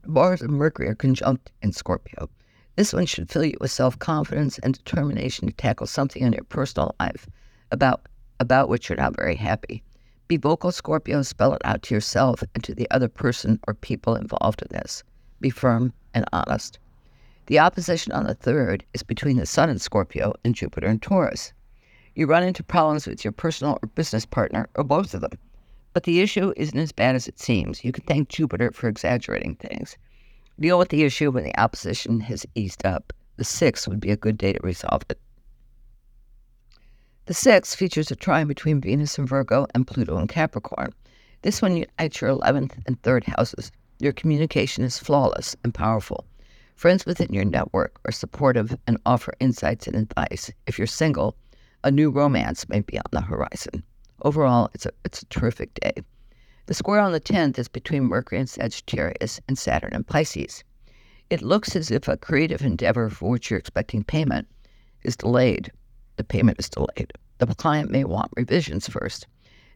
Mars 0.05 0.41
and 0.41 0.53
Mercury 0.53 0.87
are 0.87 0.95
conjunct 0.95 1.51
in 1.61 1.73
Scorpio. 1.73 2.29
This 2.77 2.93
one 2.93 3.05
should 3.05 3.29
fill 3.29 3.43
you 3.43 3.57
with 3.59 3.71
self 3.71 3.99
confidence 3.99 4.57
and 4.59 4.73
determination 4.73 5.47
to 5.47 5.53
tackle 5.53 5.87
something 5.87 6.21
in 6.21 6.31
your 6.31 6.43
personal 6.45 6.95
life 6.99 7.27
about 7.71 8.07
about 8.39 8.69
which 8.69 8.87
you're 8.87 8.97
not 8.97 9.17
very 9.17 9.35
happy. 9.35 9.83
Be 10.29 10.37
vocal, 10.37 10.71
Scorpio, 10.71 11.21
spell 11.23 11.53
it 11.53 11.61
out 11.65 11.83
to 11.83 11.93
yourself 11.93 12.41
and 12.53 12.63
to 12.63 12.73
the 12.73 12.89
other 12.89 13.09
person 13.09 13.59
or 13.67 13.73
people 13.73 14.15
involved 14.15 14.61
in 14.61 14.69
this. 14.71 15.03
Be 15.39 15.49
firm 15.49 15.93
and 16.13 16.25
honest. 16.31 16.79
The 17.47 17.59
opposition 17.59 18.11
on 18.11 18.25
the 18.25 18.33
third 18.33 18.83
is 18.93 19.03
between 19.03 19.37
the 19.37 19.45
Sun 19.45 19.69
in 19.69 19.79
Scorpio 19.79 20.33
and 20.43 20.55
Jupiter 20.55 20.87
in 20.87 20.99
Taurus. 20.99 21.53
You 22.15 22.25
run 22.27 22.43
into 22.43 22.63
problems 22.63 23.05
with 23.05 23.23
your 23.23 23.33
personal 23.33 23.77
or 23.83 23.87
business 23.87 24.25
partner, 24.25 24.69
or 24.75 24.83
both 24.83 25.13
of 25.13 25.21
them. 25.21 25.37
But 25.93 26.03
the 26.03 26.21
issue 26.21 26.53
isn't 26.55 26.79
as 26.79 26.91
bad 26.91 27.15
as 27.15 27.27
it 27.27 27.39
seems. 27.39 27.83
You 27.83 27.91
can 27.91 28.03
thank 28.05 28.29
Jupiter 28.29 28.71
for 28.71 28.87
exaggerating 28.87 29.55
things. 29.55 29.97
Deal 30.59 30.79
with 30.79 30.89
the 30.89 31.03
issue 31.03 31.31
when 31.31 31.43
the 31.43 31.59
opposition 31.59 32.21
has 32.21 32.45
eased 32.55 32.85
up. 32.85 33.11
The 33.37 33.43
sixth 33.43 33.87
would 33.87 33.99
be 33.99 34.11
a 34.11 34.17
good 34.17 34.37
day 34.37 34.53
to 34.53 34.59
resolve 34.63 35.03
it. 35.09 35.19
The 37.25 37.33
sixth 37.33 37.77
features 37.77 38.11
a 38.11 38.15
trine 38.15 38.47
between 38.47 38.79
Venus 38.79 39.17
and 39.17 39.27
Virgo 39.27 39.67
and 39.75 39.85
Pluto 39.85 40.17
and 40.17 40.29
Capricorn. 40.29 40.93
This 41.41 41.61
one 41.61 41.75
unites 41.75 42.21
your 42.21 42.31
11th 42.31 42.81
and 42.87 43.01
3rd 43.01 43.25
houses. 43.25 43.71
Your 43.99 44.13
communication 44.13 44.83
is 44.83 44.99
flawless 44.99 45.55
and 45.63 45.73
powerful. 45.73 46.25
Friends 46.75 47.05
within 47.05 47.33
your 47.33 47.45
network 47.45 47.99
are 48.05 48.11
supportive 48.11 48.77
and 48.87 48.97
offer 49.05 49.33
insights 49.39 49.87
and 49.87 49.95
advice. 49.95 50.51
If 50.67 50.77
you're 50.77 50.87
single, 50.87 51.35
a 51.83 51.91
new 51.91 52.09
romance 52.09 52.67
may 52.67 52.81
be 52.81 52.97
on 52.97 53.05
the 53.11 53.21
horizon. 53.21 53.83
Overall, 54.21 54.69
it's 54.73 54.85
a, 54.85 54.91
it's 55.03 55.21
a 55.21 55.27
terrific 55.27 55.73
day. 55.75 55.93
The 56.65 56.73
square 56.73 56.99
on 56.99 57.11
the 57.11 57.21
10th 57.21 57.57
is 57.57 57.67
between 57.67 58.03
Mercury 58.03 58.39
and 58.39 58.49
Sagittarius 58.49 59.39
and 59.47 59.57
Saturn 59.57 59.93
and 59.93 60.05
Pisces. 60.05 60.63
It 61.29 61.41
looks 61.41 61.75
as 61.75 61.91
if 61.91 62.07
a 62.07 62.17
creative 62.17 62.63
endeavor 62.63 63.09
for 63.09 63.29
which 63.29 63.49
you're 63.49 63.59
expecting 63.59 64.03
payment 64.03 64.47
is 65.03 65.15
delayed 65.15 65.71
the 66.17 66.23
payment 66.23 66.59
is 66.59 66.69
delayed. 66.69 67.11
The 67.39 67.47
client 67.47 67.91
may 67.91 68.03
want 68.03 68.31
revisions 68.35 68.87
first. 68.87 69.27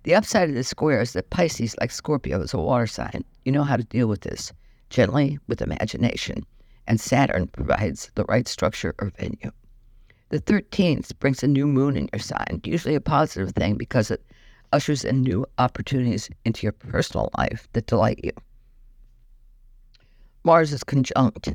The 0.04 0.16
upside 0.16 0.50
of 0.50 0.56
this 0.56 0.70
square 0.70 1.02
is 1.02 1.14
that 1.14 1.30
Pisces, 1.30 1.76
like 1.82 1.92
Scorpio, 1.92 2.42
is 2.42 2.54
a 2.54 2.58
water 2.58 2.88
sign. 2.88 3.26
You 3.44 3.52
know 3.52 3.64
how 3.64 3.76
to 3.76 3.84
deal 3.84 4.08
with 4.08 4.22
this 4.22 4.54
gently 4.90 5.38
with 5.48 5.62
imagination, 5.62 6.46
and 6.88 7.00
Saturn 7.00 7.48
provides 7.48 8.10
the 8.16 8.26
right 8.26 8.48
structure 8.48 8.96
or 9.00 9.12
venue. 9.20 9.52
The 10.30 10.40
13th 10.40 11.18
brings 11.20 11.44
a 11.44 11.48
new 11.48 11.68
moon 11.68 11.98
in 11.98 12.10
your 12.14 12.20
sign, 12.20 12.62
usually 12.64 12.96
a 12.96 13.02
positive 13.02 13.52
thing 13.52 13.76
because 13.76 14.10
it 14.10 14.24
ushers 14.72 15.04
in 15.04 15.22
new 15.22 15.46
opportunities 15.58 16.30
into 16.46 16.64
your 16.64 16.72
personal 16.72 17.30
life 17.38 17.68
that 17.74 17.88
delight 17.88 18.20
you. 18.24 18.32
Mars 20.44 20.72
is 20.72 20.84
conjunct, 20.84 21.54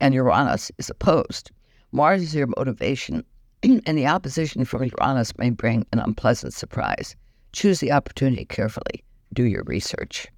and 0.00 0.14
Uranus 0.14 0.72
is 0.78 0.88
opposed. 0.88 1.50
Mars 1.92 2.22
is 2.22 2.34
your 2.34 2.48
motivation, 2.56 3.24
and 3.62 3.98
the 3.98 4.06
opposition 4.06 4.64
from 4.64 4.84
Uranus 4.84 5.36
may 5.36 5.50
bring 5.50 5.86
an 5.92 5.98
unpleasant 5.98 6.54
surprise. 6.54 7.16
Choose 7.52 7.80
the 7.80 7.92
opportunity 7.92 8.44
carefully. 8.44 9.02
Do 9.32 9.44
your 9.44 9.64
research. 9.64 10.28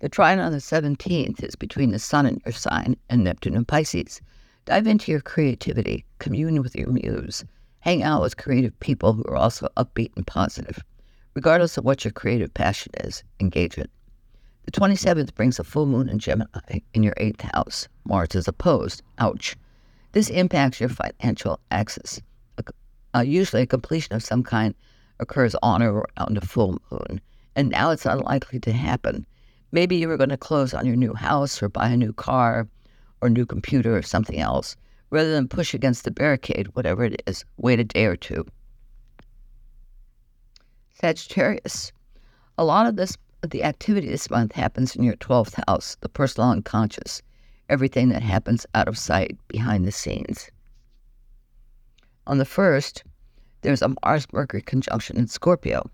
The 0.00 0.08
trine 0.08 0.38
on 0.38 0.52
the 0.52 0.58
17th 0.58 1.42
is 1.42 1.54
between 1.54 1.92
the 1.92 1.98
Sun 1.98 2.26
in 2.26 2.42
your 2.44 2.52
sign 2.52 2.96
and 3.08 3.24
Neptune 3.24 3.54
in 3.54 3.64
Pisces. 3.64 4.20
Dive 4.64 4.86
into 4.86 5.10
your 5.10 5.20
creativity, 5.20 6.04
commune 6.18 6.60
with 6.60 6.74
your 6.74 6.88
muse, 6.88 7.44
hang 7.80 8.02
out 8.02 8.20
with 8.20 8.36
creative 8.36 8.78
people 8.80 9.12
who 9.12 9.24
are 9.24 9.36
also 9.36 9.68
upbeat 9.76 10.10
and 10.16 10.26
positive. 10.26 10.82
Regardless 11.34 11.78
of 11.78 11.84
what 11.84 12.04
your 12.04 12.12
creative 12.12 12.52
passion 12.52 12.92
is, 13.00 13.24
engage 13.40 13.78
it. 13.78 13.90
The 14.64 14.72
27th 14.72 15.34
brings 15.34 15.58
a 15.58 15.64
full 15.64 15.86
moon 15.86 16.08
in 16.08 16.18
Gemini 16.18 16.80
in 16.94 17.02
your 17.02 17.14
eighth 17.16 17.40
house. 17.54 17.88
Mars 18.04 18.34
is 18.34 18.46
opposed. 18.46 19.02
Ouch. 19.18 19.56
This 20.12 20.30
impacts 20.30 20.78
your 20.78 20.90
financial 20.90 21.58
axis. 21.70 22.20
Uh, 23.14 23.20
usually, 23.20 23.62
a 23.62 23.66
completion 23.66 24.14
of 24.14 24.22
some 24.22 24.42
kind 24.42 24.74
occurs 25.20 25.54
on 25.62 25.82
or 25.82 26.06
around 26.18 26.38
a 26.38 26.40
full 26.40 26.80
moon, 26.90 27.20
and 27.54 27.68
now 27.68 27.90
it's 27.90 28.06
unlikely 28.06 28.58
to 28.60 28.72
happen. 28.72 29.26
Maybe 29.70 29.96
you 29.96 30.08
were 30.08 30.16
going 30.16 30.30
to 30.30 30.36
close 30.36 30.72
on 30.72 30.86
your 30.86 30.96
new 30.96 31.14
house 31.14 31.62
or 31.62 31.68
buy 31.68 31.88
a 31.88 31.96
new 31.96 32.12
car 32.12 32.68
or 33.20 33.28
new 33.28 33.46
computer 33.46 33.96
or 33.96 34.02
something 34.02 34.38
else. 34.38 34.76
Rather 35.10 35.32
than 35.32 35.48
push 35.48 35.74
against 35.74 36.04
the 36.04 36.10
barricade, 36.10 36.74
whatever 36.74 37.04
it 37.04 37.22
is, 37.26 37.44
wait 37.58 37.80
a 37.80 37.84
day 37.84 38.06
or 38.06 38.16
two. 38.16 38.46
Sagittarius. 40.94 41.92
A 42.56 42.64
lot 42.64 42.86
of 42.86 42.96
this 42.96 43.16
the 43.46 43.64
activity 43.64 44.08
this 44.08 44.30
month 44.30 44.52
happens 44.52 44.94
in 44.94 45.02
your 45.02 45.16
12th 45.16 45.58
house, 45.66 45.96
the 46.00 46.08
personal 46.08 46.50
unconscious, 46.50 47.22
everything 47.68 48.08
that 48.10 48.22
happens 48.22 48.66
out 48.74 48.88
of 48.88 48.98
sight, 48.98 49.36
behind 49.48 49.86
the 49.86 49.92
scenes. 49.92 50.50
On 52.26 52.38
the 52.38 52.44
1st, 52.44 53.02
there's 53.62 53.82
a 53.82 53.94
Mars 54.02 54.26
Mercury 54.32 54.62
conjunction 54.62 55.16
in 55.16 55.26
Scorpio. 55.26 55.90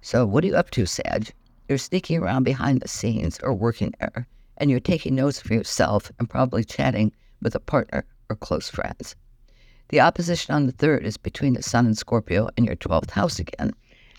So, 0.00 0.26
what 0.26 0.44
are 0.44 0.46
you 0.48 0.56
up 0.56 0.70
to, 0.70 0.86
Sag? 0.86 1.32
You're 1.68 1.78
sneaking 1.78 2.18
around 2.18 2.44
behind 2.44 2.80
the 2.80 2.88
scenes 2.88 3.38
or 3.42 3.54
working 3.54 3.94
there, 4.00 4.26
and 4.58 4.70
you're 4.70 4.80
taking 4.80 5.14
notes 5.14 5.40
for 5.40 5.54
yourself 5.54 6.10
and 6.18 6.28
probably 6.28 6.64
chatting 6.64 7.12
with 7.40 7.54
a 7.54 7.60
partner 7.60 8.04
or 8.28 8.36
close 8.36 8.68
friends. 8.68 9.14
The 9.88 10.00
opposition 10.00 10.54
on 10.54 10.66
the 10.66 10.72
3rd 10.72 11.04
is 11.04 11.16
between 11.16 11.52
the 11.52 11.62
Sun 11.62 11.86
and 11.86 11.96
Scorpio 11.96 12.48
in 12.56 12.64
your 12.64 12.76
12th 12.76 13.10
house 13.10 13.38
again, 13.38 13.72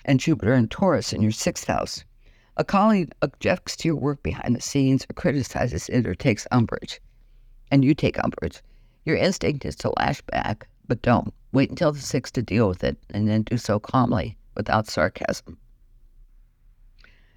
and 0.05 0.19
Jupiter 0.19 0.53
and 0.53 0.69
Taurus 0.69 1.13
in 1.13 1.21
your 1.21 1.31
6th 1.31 1.65
house. 1.65 2.05
A 2.55 2.63
colleague 2.63 3.11
objects 3.23 3.75
to 3.77 3.87
your 3.87 3.95
work 3.95 4.21
behind 4.21 4.55
the 4.55 4.61
scenes 4.61 5.05
or 5.09 5.13
criticizes 5.13 5.89
it 5.89 6.05
or 6.05 6.13
takes 6.13 6.45
umbrage, 6.51 7.01
and 7.71 7.83
you 7.83 7.95
take 7.95 8.23
umbrage. 8.23 8.61
Your 9.05 9.15
instinct 9.15 9.65
is 9.65 9.75
to 9.77 9.91
lash 9.97 10.21
back, 10.21 10.67
but 10.87 11.01
don't. 11.01 11.33
Wait 11.51 11.71
until 11.71 11.91
the 11.91 11.99
sixth 11.99 12.33
to 12.33 12.43
deal 12.43 12.67
with 12.67 12.83
it, 12.83 12.95
and 13.09 13.27
then 13.27 13.41
do 13.41 13.57
so 13.57 13.79
calmly 13.79 14.37
without 14.53 14.87
sarcasm. 14.87 15.57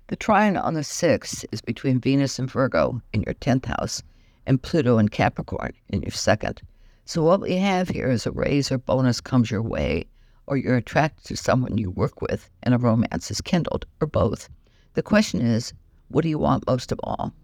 The 0.08 0.16
trine 0.16 0.54
on 0.54 0.74
the 0.74 0.84
sixth 0.84 1.46
is 1.50 1.62
between 1.62 1.98
Venus 1.98 2.38
and 2.38 2.50
Virgo 2.50 3.00
in 3.14 3.22
your 3.22 3.34
10th 3.34 3.64
house 3.64 4.02
and 4.46 4.62
Pluto 4.62 4.98
and 4.98 5.10
Capricorn 5.10 5.72
in 5.88 6.02
your 6.02 6.12
second. 6.12 6.60
So, 7.06 7.22
what 7.22 7.40
we 7.40 7.56
have 7.56 7.88
here 7.88 8.10
is 8.10 8.26
a 8.26 8.32
raise 8.32 8.70
or 8.70 8.76
bonus 8.76 9.22
comes 9.22 9.50
your 9.50 9.62
way, 9.62 10.04
or 10.46 10.58
you're 10.58 10.76
attracted 10.76 11.24
to 11.24 11.36
someone 11.38 11.78
you 11.78 11.90
work 11.90 12.20
with 12.20 12.50
and 12.62 12.74
a 12.74 12.78
romance 12.78 13.30
is 13.30 13.40
kindled, 13.40 13.86
or 13.98 14.06
both. 14.06 14.50
The 14.96 15.02
question 15.02 15.42
is, 15.42 15.74
what 16.08 16.22
do 16.22 16.30
you 16.30 16.38
want 16.38 16.66
most 16.66 16.90
of 16.90 16.98
all? 17.04 17.34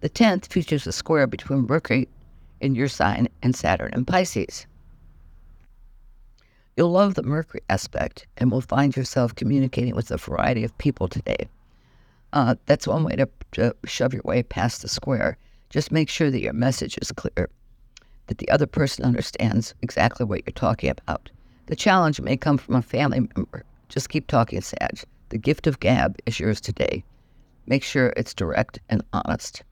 The 0.00 0.10
10th 0.10 0.52
features 0.52 0.86
a 0.86 0.92
square 0.92 1.26
between 1.26 1.66
Mercury 1.66 2.06
in 2.60 2.74
your 2.74 2.88
sign 2.88 3.28
and 3.42 3.56
Saturn 3.56 3.94
in 3.94 4.04
Pisces. 4.04 4.66
You'll 6.76 6.90
love 6.90 7.14
the 7.14 7.22
Mercury 7.22 7.62
aspect 7.70 8.26
and 8.36 8.50
will 8.50 8.60
find 8.60 8.94
yourself 8.94 9.34
communicating 9.34 9.94
with 9.94 10.10
a 10.10 10.18
variety 10.18 10.64
of 10.64 10.76
people 10.76 11.08
today. 11.08 11.48
Uh, 12.34 12.56
that's 12.66 12.86
one 12.86 13.04
way 13.04 13.16
to, 13.16 13.26
to 13.52 13.74
shove 13.86 14.12
your 14.12 14.22
way 14.26 14.42
past 14.42 14.82
the 14.82 14.88
square. 14.88 15.38
Just 15.70 15.90
make 15.90 16.10
sure 16.10 16.30
that 16.30 16.42
your 16.42 16.52
message 16.52 16.98
is 17.00 17.10
clear, 17.10 17.48
that 18.26 18.36
the 18.36 18.50
other 18.50 18.66
person 18.66 19.02
understands 19.02 19.72
exactly 19.80 20.26
what 20.26 20.42
you're 20.44 20.52
talking 20.52 20.90
about. 20.90 21.30
The 21.68 21.76
challenge 21.76 22.20
may 22.20 22.36
come 22.36 22.58
from 22.58 22.74
a 22.74 22.82
family 22.82 23.26
member. 23.34 23.64
Just 23.88 24.10
keep 24.10 24.26
talking, 24.26 24.60
Sag. 24.60 25.04
The 25.28 25.38
gift 25.38 25.66
of 25.66 25.80
gab 25.80 26.16
is 26.24 26.38
yours 26.38 26.60
today. 26.60 27.02
Make 27.66 27.82
sure 27.82 28.12
it's 28.16 28.32
direct 28.32 28.78
and 28.88 29.02
honest. 29.12 29.64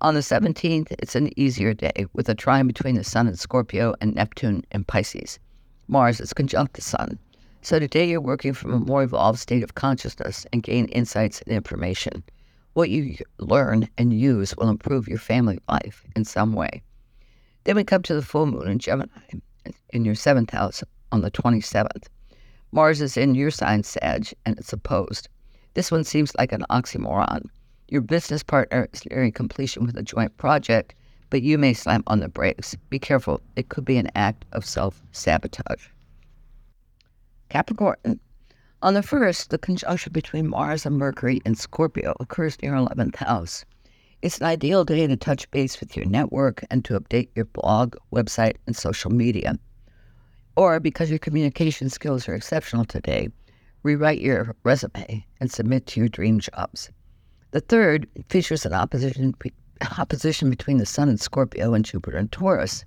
On 0.00 0.14
the 0.14 0.20
17th, 0.20 0.92
it's 0.98 1.14
an 1.14 1.30
easier 1.38 1.74
day 1.74 2.06
with 2.14 2.28
a 2.30 2.34
trine 2.34 2.66
between 2.66 2.94
the 2.94 3.04
Sun 3.04 3.26
and 3.26 3.38
Scorpio 3.38 3.94
and 4.00 4.14
Neptune 4.14 4.64
and 4.70 4.86
Pisces. 4.86 5.38
Mars 5.86 6.20
is 6.20 6.32
conjunct 6.32 6.74
the 6.74 6.82
Sun. 6.82 7.18
So 7.60 7.78
today 7.78 8.08
you're 8.08 8.20
working 8.20 8.54
from 8.54 8.72
a 8.72 8.78
more 8.78 9.02
evolved 9.02 9.38
state 9.38 9.62
of 9.62 9.74
consciousness 9.74 10.46
and 10.52 10.62
gain 10.62 10.86
insights 10.86 11.42
and 11.42 11.54
information. 11.54 12.22
What 12.72 12.88
you 12.88 13.16
learn 13.38 13.88
and 13.98 14.18
use 14.18 14.56
will 14.56 14.70
improve 14.70 15.08
your 15.08 15.18
family 15.18 15.58
life 15.68 16.04
in 16.14 16.24
some 16.24 16.54
way. 16.54 16.82
Then 17.64 17.76
we 17.76 17.84
come 17.84 18.02
to 18.04 18.14
the 18.14 18.22
full 18.22 18.46
moon 18.46 18.68
in 18.68 18.78
Gemini 18.78 19.06
in 19.90 20.04
your 20.04 20.14
seventh 20.14 20.50
house 20.50 20.82
on 21.12 21.20
the 21.20 21.30
27th. 21.30 22.06
Mars 22.76 23.00
is 23.00 23.16
in 23.16 23.34
your 23.34 23.50
sign, 23.50 23.82
Sag, 23.82 24.34
and 24.44 24.58
it's 24.58 24.70
opposed. 24.70 25.30
This 25.72 25.90
one 25.90 26.04
seems 26.04 26.36
like 26.36 26.52
an 26.52 26.66
oxymoron. 26.68 27.48
Your 27.88 28.02
business 28.02 28.42
partner 28.42 28.86
is 28.92 29.00
nearing 29.06 29.32
completion 29.32 29.86
with 29.86 29.96
a 29.96 30.02
joint 30.02 30.36
project, 30.36 30.94
but 31.30 31.40
you 31.40 31.56
may 31.56 31.72
slam 31.72 32.02
on 32.06 32.20
the 32.20 32.28
brakes. 32.28 32.76
Be 32.90 32.98
careful, 32.98 33.40
it 33.56 33.70
could 33.70 33.86
be 33.86 33.96
an 33.96 34.10
act 34.14 34.44
of 34.52 34.66
self 34.66 35.02
sabotage. 35.10 35.86
Capricorn. 37.48 38.20
On 38.82 38.92
the 38.92 39.02
first, 39.02 39.48
the 39.48 39.56
conjunction 39.56 40.12
between 40.12 40.46
Mars 40.46 40.84
and 40.84 40.98
Mercury 40.98 41.40
in 41.46 41.54
Scorpio 41.54 42.14
occurs 42.20 42.60
near 42.60 42.74
11th 42.74 43.16
house. 43.16 43.64
It's 44.20 44.36
an 44.36 44.44
ideal 44.44 44.84
day 44.84 45.06
to 45.06 45.16
touch 45.16 45.50
base 45.50 45.80
with 45.80 45.96
your 45.96 46.04
network 46.04 46.62
and 46.70 46.84
to 46.84 47.00
update 47.00 47.30
your 47.34 47.46
blog, 47.46 47.96
website, 48.12 48.56
and 48.66 48.76
social 48.76 49.10
media 49.10 49.58
or 50.56 50.80
because 50.80 51.10
your 51.10 51.18
communication 51.18 51.88
skills 51.88 52.28
are 52.28 52.34
exceptional 52.34 52.84
today, 52.84 53.28
rewrite 53.82 54.20
your 54.20 54.56
resume 54.64 55.24
and 55.40 55.50
submit 55.50 55.86
to 55.86 56.00
your 56.00 56.08
dream 56.08 56.40
jobs. 56.40 56.90
The 57.52 57.60
third 57.60 58.08
features 58.28 58.66
an 58.66 58.72
opposition, 58.72 59.34
opposition 59.98 60.50
between 60.50 60.78
the 60.78 60.86
Sun 60.86 61.08
and 61.08 61.20
Scorpio 61.20 61.74
and 61.74 61.84
Jupiter 61.84 62.16
and 62.16 62.32
Taurus. 62.32 62.84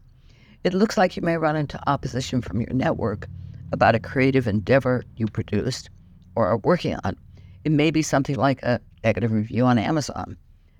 It 0.63 0.73
looks 0.73 0.97
like 0.97 1.15
you 1.15 1.21
may 1.21 1.38
run 1.38 1.55
into 1.55 1.79
opposition 1.89 2.41
from 2.41 2.60
your 2.60 2.73
network 2.73 3.27
about 3.71 3.95
a 3.95 3.99
creative 3.99 4.47
endeavor 4.47 5.03
you 5.15 5.27
produced 5.27 5.89
or 6.36 6.47
are 6.47 6.58
working 6.58 6.97
on. 7.03 7.15
It 7.63 7.71
may 7.71 7.91
be 7.91 8.01
something 8.01 8.36
like 8.36 8.62
a 8.63 8.82
negative 9.03 9.32
review 9.32 9.65
on 9.65 9.77
Amazon. 9.77 10.38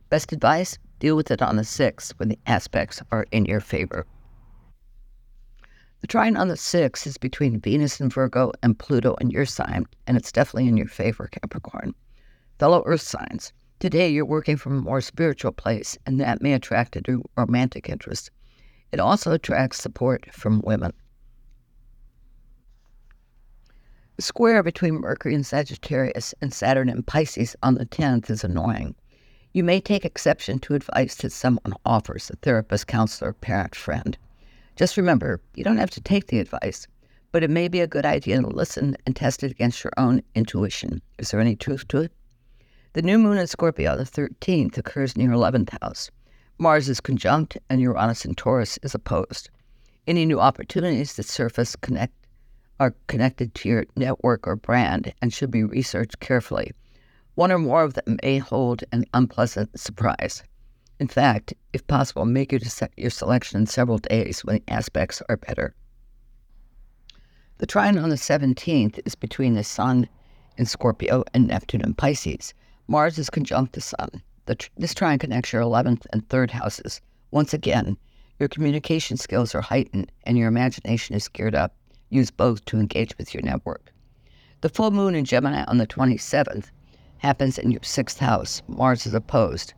Best 0.10 0.34
advice 0.34 0.78
deal 1.00 1.16
with 1.16 1.32
it 1.32 1.42
on 1.42 1.56
the 1.56 1.62
6th 1.62 2.12
when 2.18 2.30
the 2.30 2.40
aspects 2.48 3.02
are 3.12 3.26
in 3.32 3.46
your 3.46 3.60
favor. 3.60 4.06
The 6.02 6.08
trine 6.08 6.38
on 6.38 6.48
the 6.48 6.56
sixth 6.56 7.06
is 7.06 7.18
between 7.18 7.60
Venus 7.60 8.00
and 8.00 8.12
Virgo 8.12 8.54
and 8.64 8.80
Pluto 8.80 9.16
in 9.16 9.32
your 9.32 9.46
sign, 9.46 9.86
and 10.08 10.16
it's 10.16 10.32
definitely 10.32 10.70
in 10.70 10.78
your 10.78 10.88
favor, 10.88 11.28
Capricorn. 11.28 11.94
Fellow 12.58 12.84
Earth 12.86 13.02
signs, 13.02 13.52
today 13.80 14.10
you're 14.10 14.26
working 14.26 14.56
from 14.56 14.78
a 14.78 14.82
more 14.82 15.02
spiritual 15.02 15.52
place, 15.52 15.98
and 16.06 16.18
that 16.20 16.42
may 16.42 16.54
attract 16.54 16.96
a 16.96 17.02
new 17.06 17.22
romantic 17.36 17.90
interest. 17.90 18.32
It 18.94 19.02
also 19.02 19.34
attracts 19.34 19.82
support 19.82 20.34
from 20.34 20.62
women. 20.62 20.94
The 24.16 24.22
square 24.24 24.64
between 24.64 24.96
Mercury 24.96 25.36
and 25.36 25.46
Sagittarius 25.46 26.34
and 26.42 26.54
Saturn 26.54 26.88
and 26.88 27.06
Pisces 27.06 27.58
on 27.62 27.76
the 27.76 27.86
10th 27.86 28.30
is 28.30 28.44
annoying. 28.46 28.96
You 29.52 29.66
may 29.66 29.82
take 29.82 30.06
exception 30.06 30.60
to 30.60 30.76
advice 30.76 31.16
that 31.16 31.34
someone 31.34 31.74
offers 31.86 32.30
a 32.30 32.38
therapist, 32.38 32.88
counselor, 32.88 33.34
parent, 33.34 33.76
friend. 33.76 34.18
Just 34.80 34.96
remember, 34.96 35.42
you 35.56 35.66
don't 35.66 35.76
have 35.76 35.90
to 35.90 36.00
take 36.00 36.28
the 36.28 36.40
advice, 36.40 36.88
but 37.34 37.44
it 37.44 37.50
may 37.50 37.68
be 37.68 37.82
a 37.82 37.86
good 37.86 38.06
idea 38.06 38.40
to 38.40 38.48
listen 38.48 38.96
and 39.06 39.14
test 39.14 39.44
it 39.44 39.52
against 39.52 39.84
your 39.84 39.92
own 39.98 40.22
intuition. 40.36 41.02
Is 41.18 41.32
there 41.32 41.42
any 41.42 41.58
truth 41.58 41.86
to 41.90 42.04
it? 42.04 42.14
The 42.94 43.02
new 43.02 43.18
moon 43.18 43.38
in 43.38 43.46
Scorpio, 43.48 43.98
the 43.98 44.06
13th, 44.06 44.78
occurs 44.78 45.18
near 45.18 45.32
11th 45.32 45.78
house. 45.82 46.10
Mars 46.60 46.88
is 46.88 47.02
conjunct 47.02 47.58
and 47.70 47.82
Uranus 47.82 48.24
in 48.24 48.36
Taurus 48.36 48.80
is 48.82 48.96
opposed. 48.96 49.50
Any 50.08 50.26
new 50.26 50.40
opportunities 50.40 51.18
that 51.18 51.26
surface 51.26 51.76
connect 51.76 52.14
are 52.80 52.96
connected 53.08 53.54
to 53.56 53.68
your 53.68 53.86
network 53.98 54.48
or 54.48 54.56
brand 54.56 55.14
and 55.22 55.34
should 55.34 55.52
be 55.52 55.66
researched 55.66 56.22
carefully. 56.22 56.72
One 57.36 57.52
or 57.52 57.60
more 57.60 57.84
of 57.84 57.96
them 57.96 58.18
may 58.24 58.38
hold 58.38 58.86
an 58.94 59.04
unpleasant 59.14 59.78
surprise. 59.78 60.42
In 61.00 61.08
fact, 61.08 61.54
if 61.72 61.88
possible, 61.88 62.26
make 62.26 62.52
your, 62.52 62.60
your 62.98 63.10
selection 63.10 63.62
in 63.62 63.68
several 63.68 64.00
days 64.00 64.44
when 64.44 64.58
the 64.58 64.74
aspects 64.74 65.22
are 65.30 65.38
better. 65.38 65.74
The 67.60 67.66
trine 67.66 67.98
on 67.98 68.10
the 68.10 68.16
17th 68.16 69.00
is 69.06 69.16
between 69.16 69.54
the 69.54 69.64
Sun 69.64 70.10
in 70.58 70.66
Scorpio 70.66 71.24
and 71.34 71.48
Neptune 71.48 71.82
in 71.82 71.94
Pisces. 71.94 72.54
Mars 72.88 73.18
is 73.18 73.30
conjunct 73.30 73.74
the 73.74 73.82
Sun. 73.82 74.22
The, 74.46 74.58
this 74.78 74.94
trine 74.94 75.20
connects 75.20 75.54
your 75.54 75.62
11th 75.62 76.06
and 76.12 76.28
3rd 76.28 76.50
houses. 76.52 77.02
Once 77.32 77.54
again, 77.54 77.98
your 78.40 78.50
communication 78.50 79.16
skills 79.16 79.56
are 79.56 79.62
heightened 79.62 80.12
and 80.24 80.38
your 80.38 80.48
imagination 80.48 81.16
is 81.16 81.28
geared 81.28 81.56
up. 81.56 81.76
Use 82.10 82.32
both 82.32 82.66
to 82.66 82.80
engage 82.80 83.18
with 83.18 83.34
your 83.34 83.44
network. 83.44 83.94
The 84.62 84.70
full 84.70 84.92
moon 84.92 85.16
in 85.16 85.24
Gemini 85.24 85.64
on 85.66 85.78
the 85.78 85.88
27th 85.88 86.72
happens 87.20 87.58
in 87.58 87.72
your 87.72 87.84
sixth 87.84 88.20
house. 88.20 88.62
Mars 88.68 89.06
is 89.06 89.14
opposed. 89.14 89.74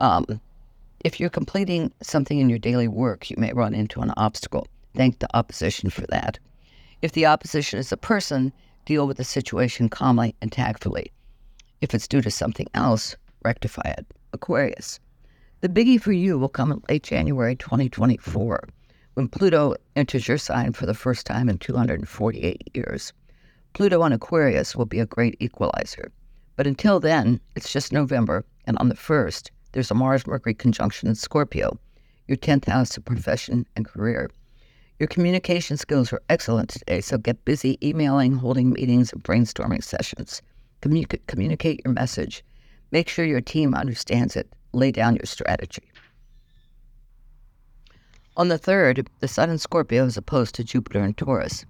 Um, 0.00 0.40
if 1.04 1.20
you're 1.20 1.30
completing 1.30 1.92
something 2.02 2.38
in 2.38 2.48
your 2.48 2.58
daily 2.58 2.88
work, 2.88 3.30
you 3.30 3.36
may 3.38 3.52
run 3.52 3.74
into 3.74 4.00
an 4.00 4.12
obstacle. 4.16 4.66
Thank 4.94 5.18
the 5.18 5.34
opposition 5.36 5.90
for 5.90 6.06
that. 6.08 6.38
If 7.02 7.12
the 7.12 7.26
opposition 7.26 7.78
is 7.78 7.92
a 7.92 7.96
person, 7.96 8.52
deal 8.86 9.06
with 9.06 9.18
the 9.18 9.24
situation 9.24 9.88
calmly 9.88 10.34
and 10.40 10.50
tactfully. 10.50 11.12
If 11.80 11.94
it's 11.94 12.08
due 12.08 12.22
to 12.22 12.30
something 12.30 12.66
else, 12.74 13.14
rectify 13.42 13.94
it. 13.98 14.06
Aquarius. 14.32 15.00
The 15.60 15.68
biggie 15.68 16.00
for 16.00 16.12
you 16.12 16.38
will 16.38 16.48
come 16.48 16.72
in 16.72 16.82
late 16.88 17.02
January 17.02 17.56
2024 17.56 18.68
when 19.14 19.28
Pluto 19.28 19.74
enters 19.96 20.28
your 20.28 20.38
sign 20.38 20.72
for 20.72 20.86
the 20.86 20.94
first 20.94 21.26
time 21.26 21.48
in 21.48 21.58
248 21.58 22.70
years. 22.74 23.12
Pluto 23.74 24.00
on 24.00 24.12
Aquarius 24.12 24.74
will 24.74 24.86
be 24.86 25.00
a 25.00 25.06
great 25.06 25.36
equalizer. 25.40 26.10
But 26.56 26.66
until 26.66 27.00
then, 27.00 27.40
it's 27.54 27.72
just 27.72 27.92
November, 27.92 28.44
and 28.66 28.78
on 28.78 28.88
the 28.88 28.94
1st, 28.94 29.50
there's 29.72 29.90
a 29.90 29.94
Mars 29.94 30.26
Mercury 30.26 30.54
conjunction 30.54 31.08
in 31.08 31.14
Scorpio, 31.14 31.78
your 32.26 32.36
10th 32.36 32.66
house 32.66 32.96
of 32.96 33.04
profession 33.04 33.66
and 33.76 33.86
career. 33.86 34.30
Your 34.98 35.06
communication 35.06 35.76
skills 35.76 36.12
are 36.12 36.22
excellent 36.28 36.70
today, 36.70 37.00
so 37.00 37.16
get 37.16 37.44
busy 37.44 37.78
emailing, 37.86 38.34
holding 38.34 38.70
meetings, 38.70 39.12
and 39.12 39.22
brainstorming 39.22 39.82
sessions. 39.82 40.42
Commun- 40.80 41.06
communicate 41.26 41.80
your 41.84 41.94
message. 41.94 42.44
Make 42.90 43.08
sure 43.08 43.24
your 43.24 43.40
team 43.40 43.74
understands 43.74 44.36
it. 44.36 44.52
Lay 44.72 44.90
down 44.92 45.16
your 45.16 45.24
strategy. 45.24 45.90
On 48.36 48.48
the 48.48 48.58
3rd, 48.58 49.06
the 49.20 49.28
Sun 49.28 49.50
in 49.50 49.58
Scorpio 49.58 50.04
is 50.04 50.16
opposed 50.16 50.54
to 50.56 50.64
Jupiter 50.64 51.04
in 51.04 51.14
Taurus. 51.14 51.64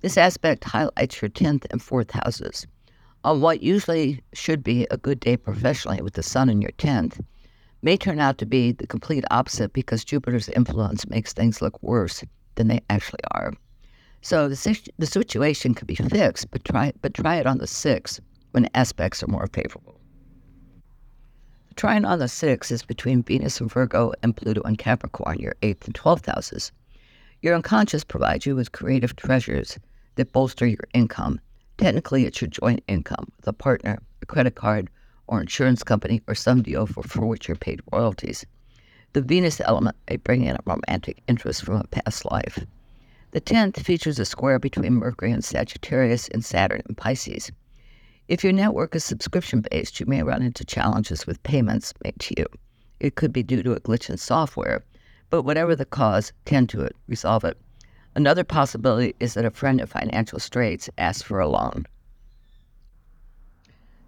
This 0.00 0.16
aspect 0.18 0.64
highlights 0.64 1.22
your 1.22 1.30
10th 1.30 1.66
and 1.70 1.80
4th 1.80 2.10
houses. 2.10 2.66
On 3.24 3.40
what 3.40 3.62
usually 3.62 4.20
should 4.32 4.64
be 4.64 4.86
a 4.90 4.96
good 4.96 5.20
day 5.20 5.36
professionally 5.36 6.02
with 6.02 6.14
the 6.14 6.22
Sun 6.22 6.48
in 6.48 6.60
your 6.60 6.72
10th, 6.72 7.20
may 7.82 7.96
turn 7.96 8.20
out 8.20 8.38
to 8.38 8.46
be 8.46 8.72
the 8.72 8.86
complete 8.86 9.24
opposite 9.30 9.72
because 9.72 10.04
Jupiter's 10.04 10.48
influence 10.50 11.08
makes 11.08 11.32
things 11.32 11.60
look 11.60 11.82
worse 11.82 12.24
than 12.54 12.68
they 12.68 12.80
actually 12.88 13.20
are. 13.32 13.52
So 14.20 14.48
the, 14.48 14.90
the 14.98 15.06
situation 15.06 15.74
could 15.74 15.88
be 15.88 15.96
fixed, 15.96 16.50
but 16.52 16.64
try, 16.64 16.92
but 17.02 17.12
try 17.12 17.36
it 17.36 17.46
on 17.46 17.58
the 17.58 17.66
6th 17.66 18.20
when 18.52 18.68
aspects 18.74 19.22
are 19.22 19.26
more 19.28 19.48
favorable. 19.48 19.98
The 21.68 21.74
trine 21.74 22.04
on 22.04 22.20
the 22.20 22.26
6th 22.26 22.70
is 22.70 22.84
between 22.84 23.24
Venus 23.24 23.60
and 23.60 23.72
Virgo 23.72 24.12
and 24.22 24.36
Pluto 24.36 24.60
and 24.62 24.78
Capricorn, 24.78 25.38
your 25.40 25.54
8th 25.62 25.86
and 25.86 25.94
12th 25.94 26.26
houses. 26.26 26.70
Your 27.40 27.54
unconscious 27.56 28.04
provides 28.04 28.46
you 28.46 28.54
with 28.54 28.70
creative 28.70 29.16
treasures 29.16 29.78
that 30.14 30.32
bolster 30.32 30.66
your 30.66 30.84
income. 30.94 31.40
Technically, 31.78 32.26
it's 32.26 32.40
your 32.40 32.50
joint 32.50 32.84
income 32.86 33.32
with 33.36 33.48
a 33.48 33.52
partner, 33.52 33.98
a 34.20 34.26
credit 34.26 34.54
card, 34.54 34.88
or 35.32 35.40
insurance 35.40 35.82
company, 35.82 36.20
or 36.28 36.34
some 36.34 36.62
deal 36.62 36.84
for, 36.84 37.02
for 37.02 37.24
which 37.24 37.48
you're 37.48 37.56
paid 37.56 37.80
royalties. 37.90 38.44
The 39.14 39.22
Venus 39.22 39.62
element 39.62 39.96
may 40.10 40.16
bring 40.16 40.44
in 40.44 40.56
a 40.56 40.60
romantic 40.66 41.22
interest 41.26 41.64
from 41.64 41.76
a 41.76 41.84
past 41.84 42.30
life. 42.30 42.66
The 43.30 43.40
10th 43.40 43.80
features 43.80 44.18
a 44.18 44.26
square 44.26 44.58
between 44.58 44.92
Mercury 44.92 45.32
and 45.32 45.42
Sagittarius 45.42 46.28
and 46.28 46.44
Saturn 46.44 46.82
and 46.86 46.98
Pisces. 46.98 47.50
If 48.28 48.44
your 48.44 48.52
network 48.52 48.94
is 48.94 49.04
subscription 49.04 49.64
based, 49.70 49.98
you 49.98 50.04
may 50.04 50.22
run 50.22 50.42
into 50.42 50.66
challenges 50.66 51.26
with 51.26 51.42
payments 51.44 51.94
made 52.04 52.20
to 52.20 52.34
you. 52.36 52.46
It 53.00 53.14
could 53.14 53.32
be 53.32 53.42
due 53.42 53.62
to 53.62 53.72
a 53.72 53.80
glitch 53.80 54.10
in 54.10 54.18
software, 54.18 54.84
but 55.30 55.44
whatever 55.44 55.74
the 55.74 55.86
cause, 55.86 56.34
tend 56.44 56.68
to 56.68 56.82
it, 56.82 56.94
resolve 57.08 57.44
it. 57.44 57.58
Another 58.14 58.44
possibility 58.44 59.14
is 59.18 59.32
that 59.32 59.46
a 59.46 59.50
friend 59.50 59.80
in 59.80 59.86
financial 59.86 60.38
straits 60.38 60.90
asks 60.98 61.22
for 61.22 61.40
a 61.40 61.48
loan. 61.48 61.86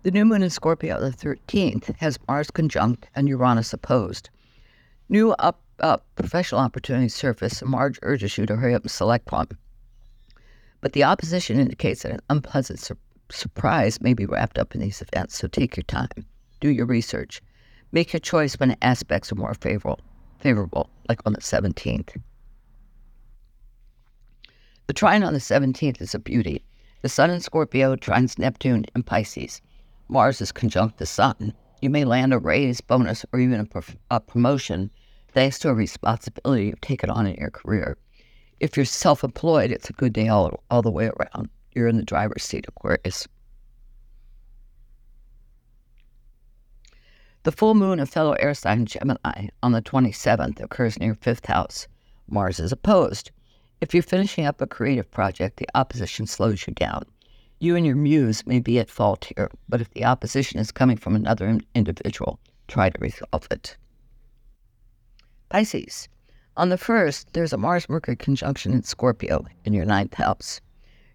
The 0.04 0.10
new 0.10 0.26
moon 0.26 0.42
in 0.42 0.50
Scorpio, 0.50 1.00
the 1.00 1.08
13th, 1.08 1.96
has 1.96 2.18
Mars 2.28 2.50
conjunct 2.50 3.08
and 3.14 3.26
Uranus 3.26 3.72
opposed. 3.72 4.28
New 5.08 5.30
up, 5.38 5.62
up 5.80 6.04
professional 6.14 6.60
opportunities 6.60 7.14
surface, 7.14 7.62
and 7.62 7.70
Mars 7.70 7.98
urges 8.02 8.36
you 8.36 8.44
to 8.44 8.56
hurry 8.56 8.74
up 8.74 8.82
and 8.82 8.90
select 8.90 9.32
one. 9.32 9.48
But 10.82 10.92
the 10.92 11.04
opposition 11.04 11.58
indicates 11.58 12.02
that 12.02 12.12
an 12.12 12.20
unpleasant 12.28 12.80
sur- 12.80 12.98
surprise 13.32 13.98
may 14.02 14.12
be 14.12 14.26
wrapped 14.26 14.58
up 14.58 14.74
in 14.74 14.82
these 14.82 15.00
events, 15.00 15.38
so 15.38 15.48
take 15.48 15.74
your 15.74 15.84
time. 15.84 16.26
Do 16.60 16.68
your 16.68 16.84
research. 16.84 17.40
Make 17.90 18.12
your 18.12 18.20
choice 18.20 18.60
when 18.60 18.76
aspects 18.82 19.32
are 19.32 19.36
more 19.36 19.54
favorable, 19.54 20.00
favorable, 20.38 20.90
like 21.08 21.22
on 21.24 21.32
the 21.32 21.40
17th. 21.40 22.14
The 24.86 24.92
trine 24.92 25.22
on 25.22 25.32
the 25.32 25.38
17th 25.38 26.02
is 26.02 26.14
a 26.14 26.18
beauty. 26.18 26.62
The 27.00 27.08
Sun 27.08 27.30
in 27.30 27.40
Scorpio 27.40 27.96
trines 27.96 28.38
Neptune 28.38 28.84
in 28.94 29.02
Pisces. 29.02 29.62
Mars 30.08 30.40
is 30.40 30.52
conjunct 30.52 30.98
the 30.98 31.06
Sun. 31.06 31.54
You 31.80 31.90
may 31.90 32.04
land 32.04 32.32
a 32.32 32.38
raise, 32.38 32.80
bonus, 32.80 33.24
or 33.32 33.40
even 33.40 33.60
a, 33.60 33.64
prof- 33.64 33.96
a 34.10 34.20
promotion 34.20 34.90
thanks 35.28 35.58
to 35.60 35.68
a 35.68 35.74
responsibility 35.74 36.66
you've 36.66 36.80
taken 36.80 37.10
on 37.10 37.26
in 37.26 37.34
your 37.36 37.50
career. 37.50 37.96
If 38.60 38.76
you're 38.76 38.86
self 38.86 39.24
employed, 39.24 39.70
it's 39.70 39.90
a 39.90 39.94
good 39.94 40.12
day 40.12 40.28
all, 40.28 40.62
all 40.70 40.82
the 40.82 40.90
way 40.90 41.06
around. 41.08 41.48
You're 41.74 41.88
in 41.88 41.96
the 41.96 42.04
driver's 42.04 42.44
seat, 42.44 42.66
Aquarius. 42.68 43.26
The 47.42 47.52
full 47.52 47.74
moon 47.74 48.00
of 48.00 48.08
fellow 48.08 48.32
air 48.34 48.54
sign 48.54 48.86
Gemini 48.86 49.48
on 49.62 49.72
the 49.72 49.82
27th 49.82 50.62
occurs 50.62 50.98
near 50.98 51.14
fifth 51.14 51.44
house. 51.46 51.86
Mars 52.26 52.58
is 52.58 52.72
opposed. 52.72 53.30
If 53.82 53.92
you're 53.92 54.02
finishing 54.02 54.46
up 54.46 54.62
a 54.62 54.66
creative 54.66 55.10
project, 55.10 55.58
the 55.58 55.68
opposition 55.74 56.26
slows 56.26 56.66
you 56.66 56.72
down. 56.72 57.04
You 57.60 57.76
and 57.76 57.86
your 57.86 57.96
muse 57.96 58.46
may 58.46 58.60
be 58.60 58.78
at 58.78 58.90
fault 58.90 59.32
here, 59.36 59.50
but 59.68 59.80
if 59.80 59.90
the 59.90 60.04
opposition 60.04 60.58
is 60.58 60.72
coming 60.72 60.96
from 60.96 61.14
another 61.14 61.58
individual, 61.74 62.38
try 62.68 62.90
to 62.90 62.98
resolve 63.00 63.46
it. 63.50 63.76
Pisces. 65.48 66.08
On 66.56 66.68
the 66.68 66.76
1st, 66.76 67.26
there's 67.32 67.52
a 67.52 67.56
Mars 67.56 67.88
Mercury 67.88 68.16
conjunction 68.16 68.72
in 68.72 68.82
Scorpio 68.82 69.44
in 69.64 69.72
your 69.72 69.84
ninth 69.84 70.14
house. 70.14 70.60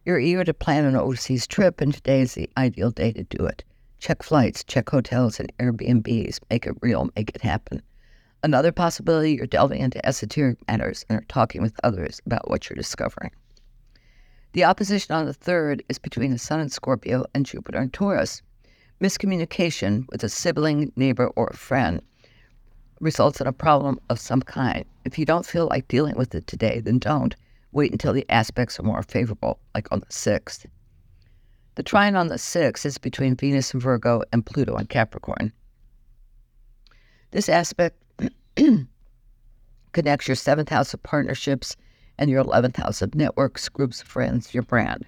You're 0.05 0.19
eager 0.19 0.43
to 0.43 0.53
plan 0.53 0.85
an 0.85 0.95
overseas 0.95 1.45
trip, 1.45 1.81
and 1.81 1.93
today 1.93 2.21
is 2.21 2.33
the 2.33 2.49
ideal 2.57 2.91
day 2.91 3.11
to 3.11 3.23
do 3.23 3.45
it. 3.45 3.63
Check 3.99 4.23
flights, 4.23 4.63
check 4.63 4.89
hotels 4.89 5.39
and 5.39 5.51
Airbnbs, 5.57 6.39
make 6.49 6.65
it 6.65 6.75
real, 6.81 7.09
make 7.15 7.29
it 7.29 7.41
happen. 7.41 7.81
Another 8.43 8.71
possibility, 8.71 9.33
you're 9.33 9.45
delving 9.45 9.81
into 9.81 10.03
esoteric 10.05 10.57
matters 10.67 11.05
and 11.09 11.19
are 11.19 11.25
talking 11.27 11.61
with 11.61 11.77
others 11.83 12.21
about 12.25 12.49
what 12.49 12.69
you're 12.69 12.75
discovering. 12.75 13.31
The 14.53 14.63
opposition 14.63 15.13
on 15.13 15.25
the 15.25 15.33
third 15.33 15.83
is 15.89 15.99
between 15.99 16.31
the 16.31 16.39
Sun 16.39 16.59
in 16.59 16.69
Scorpio 16.69 17.25
and 17.35 17.45
Jupiter 17.45 17.79
in 17.79 17.91
Taurus. 17.91 18.41
Miscommunication 18.99 20.07
with 20.09 20.23
a 20.23 20.29
sibling, 20.29 20.91
neighbor, 20.95 21.27
or 21.35 21.51
friend 21.53 22.01
results 22.99 23.39
in 23.39 23.47
a 23.47 23.53
problem 23.53 23.99
of 24.09 24.19
some 24.19 24.41
kind. 24.41 24.85
If 25.05 25.17
you 25.17 25.25
don't 25.25 25.45
feel 25.45 25.67
like 25.67 25.87
dealing 25.87 26.17
with 26.17 26.35
it 26.35 26.47
today, 26.47 26.79
then 26.79 26.99
don't. 26.99 27.35
Wait 27.71 27.91
until 27.91 28.11
the 28.11 28.25
aspects 28.29 28.79
are 28.79 28.83
more 28.83 29.03
favorable, 29.03 29.59
like 29.75 29.87
on 29.91 29.99
the 29.99 30.05
6th. 30.07 30.65
The 31.75 31.83
trine 31.83 32.15
on 32.15 32.27
the 32.27 32.35
6th 32.35 32.85
is 32.85 32.97
between 32.97 33.35
Venus 33.35 33.71
and 33.73 33.81
Virgo 33.81 34.23
and 34.33 34.45
Pluto 34.45 34.75
in 34.77 34.87
Capricorn. 34.87 35.53
This 37.31 37.47
aspect 37.47 37.95
connects 39.93 40.27
your 40.27 40.35
seventh 40.35 40.69
house 40.69 40.93
of 40.93 41.03
partnerships 41.03 41.77
and 42.19 42.29
your 42.29 42.43
11th 42.43 42.75
house 42.75 43.01
of 43.01 43.15
networks, 43.15 43.69
groups 43.69 44.01
of 44.01 44.07
friends, 44.07 44.53
your 44.53 44.61
brand. 44.61 45.05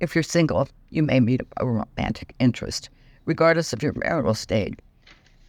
If 0.00 0.14
you're 0.14 0.24
single, 0.24 0.68
you 0.90 1.04
may 1.04 1.20
meet 1.20 1.40
a 1.56 1.64
romantic 1.64 2.34
interest, 2.40 2.90
regardless 3.24 3.72
of 3.72 3.82
your 3.82 3.92
marital 3.94 4.34
state. 4.34 4.80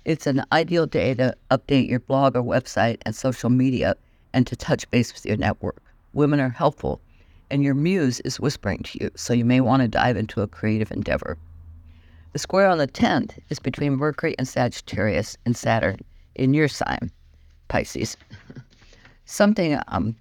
It's 0.06 0.28
an 0.28 0.44
ideal 0.52 0.86
day 0.86 1.16
to 1.16 1.36
update 1.50 1.90
your 1.90 2.00
blog 2.00 2.36
or 2.36 2.44
website 2.44 3.00
and 3.08 3.16
social 3.16 3.50
media 3.50 3.96
and 4.34 4.46
to 4.46 4.56
touch 4.56 4.90
base 4.92 5.12
with 5.12 5.26
your 5.26 5.38
network. 5.38 5.82
Women 6.14 6.40
are 6.40 6.50
helpful, 6.50 7.02
and 7.50 7.64
your 7.64 7.74
muse 7.74 8.20
is 8.20 8.40
whispering 8.40 8.84
to 8.84 9.04
you, 9.04 9.10
so 9.16 9.34
you 9.34 9.46
may 9.46 9.62
want 9.62 9.82
to 9.82 9.88
dive 9.88 10.16
into 10.16 10.42
a 10.42 10.48
creative 10.48 10.92
endeavor. 10.92 11.40
The 12.34 12.40
square 12.40 12.68
on 12.68 12.78
the 12.78 12.88
10th 12.88 13.40
is 13.50 13.58
between 13.58 13.96
Mercury 13.96 14.36
and 14.38 14.48
Sagittarius 14.48 15.38
and 15.44 15.58
Saturn 15.58 15.98
in 16.36 16.54
your 16.54 16.68
sign, 16.68 17.10
Pisces. 17.68 18.16
Something 19.26 19.80
um, 19.88 20.16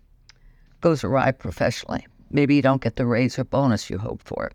goes 0.80 1.04
awry 1.04 1.32
professionally. 1.32 2.06
Maybe 2.30 2.54
you 2.54 2.62
don't 2.62 2.82
get 2.82 2.96
the 2.96 3.06
raise 3.06 3.38
or 3.38 3.44
bonus 3.44 3.88
you 3.88 3.98
hoped 3.98 4.26
for. 4.26 4.50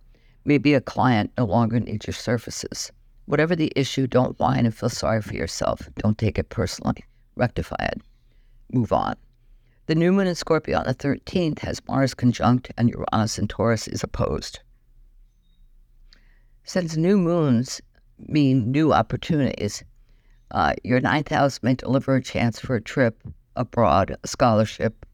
Maybe 0.45 0.73
a 0.73 0.81
client 0.81 1.31
no 1.37 1.45
longer 1.45 1.79
needs 1.79 2.05
your 2.05 2.13
services. 2.13 2.91
Whatever 3.25 3.55
the 3.55 3.71
issue, 3.75 4.07
don't 4.07 4.37
whine 4.39 4.65
and 4.65 4.75
feel 4.75 4.89
sorry 4.89 5.21
for 5.21 5.33
yourself. 5.33 5.87
Don't 5.97 6.17
take 6.17 6.37
it 6.37 6.49
personally. 6.49 7.03
Rectify 7.35 7.77
it. 7.79 8.01
Move 8.71 8.91
on. 8.91 9.15
The 9.85 9.95
new 9.95 10.11
moon 10.11 10.27
in 10.27 10.35
Scorpio 10.35 10.79
on 10.79 10.85
the 10.85 10.93
13th 10.93 11.59
has 11.59 11.81
Mars 11.87 12.13
conjunct 12.13 12.71
and 12.77 12.89
Uranus 12.89 13.39
in 13.39 13.47
Taurus 13.47 13.87
is 13.87 14.03
opposed. 14.03 14.59
Since 16.63 16.95
new 16.95 17.17
moons 17.17 17.81
mean 18.17 18.71
new 18.71 18.93
opportunities, 18.93 19.83
uh, 20.51 20.73
your 20.83 20.99
ninth 20.99 21.29
house 21.29 21.61
may 21.63 21.75
deliver 21.75 22.15
a 22.15 22.23
chance 22.23 22.59
for 22.59 22.75
a 22.75 22.81
trip 22.81 23.21
abroad, 23.55 24.15
a 24.23 24.27
scholarship 24.27 25.05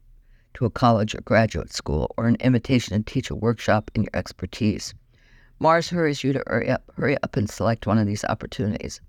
to 0.54 0.64
a 0.64 0.70
college 0.70 1.14
or 1.14 1.20
graduate 1.20 1.72
school, 1.72 2.14
or 2.16 2.26
an 2.26 2.36
invitation 2.40 2.96
to 2.96 3.12
teach 3.12 3.30
a 3.30 3.34
workshop 3.34 3.90
in 3.94 4.02
your 4.02 4.10
expertise. 4.14 4.94
Mars 5.58 5.90
hurries 5.90 6.24
you 6.24 6.32
to 6.32 6.42
hurry 6.46 6.70
up, 6.70 6.82
hurry 6.96 7.16
up 7.22 7.36
and 7.36 7.50
select 7.50 7.86
one 7.86 7.98
of 7.98 8.06
these 8.06 8.24
opportunities. 8.24 9.00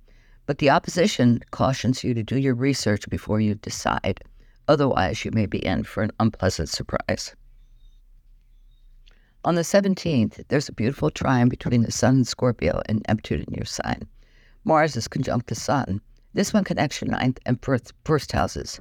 But 0.46 0.58
the 0.58 0.70
opposition 0.70 1.42
cautions 1.52 2.04
you 2.04 2.14
to 2.14 2.24
do 2.24 2.38
your 2.38 2.56
research 2.56 3.10
before 3.10 3.40
you 3.40 3.56
decide. 3.56 4.20
Otherwise, 4.68 5.24
you 5.24 5.32
may 5.32 5.46
be 5.46 5.66
in 5.66 5.84
for 5.84 6.04
an 6.04 6.12
unpleasant 6.20 6.70
surprise. 6.70 7.36
On 9.44 9.56
the 9.56 9.62
17th, 9.62 10.44
there's 10.50 10.70
a 10.70 10.74
beautiful 10.74 11.10
trine 11.10 11.50
between 11.50 11.82
the 11.82 11.92
Sun 11.92 12.16
and 12.16 12.28
Scorpio 12.28 12.82
and 12.88 13.04
Neptune 13.08 13.46
in 13.48 13.54
your 13.54 13.66
sign. 13.66 14.08
Mars 14.64 14.96
is 14.96 15.08
conjunct 15.08 15.48
the 15.48 15.56
Sun. 15.56 16.00
This 16.34 16.54
one 16.54 16.64
connects 16.64 17.02
your 17.02 17.10
ninth 17.10 17.40
and 17.46 17.60
first, 17.62 17.94
first 18.06 18.32
houses. 18.32 18.80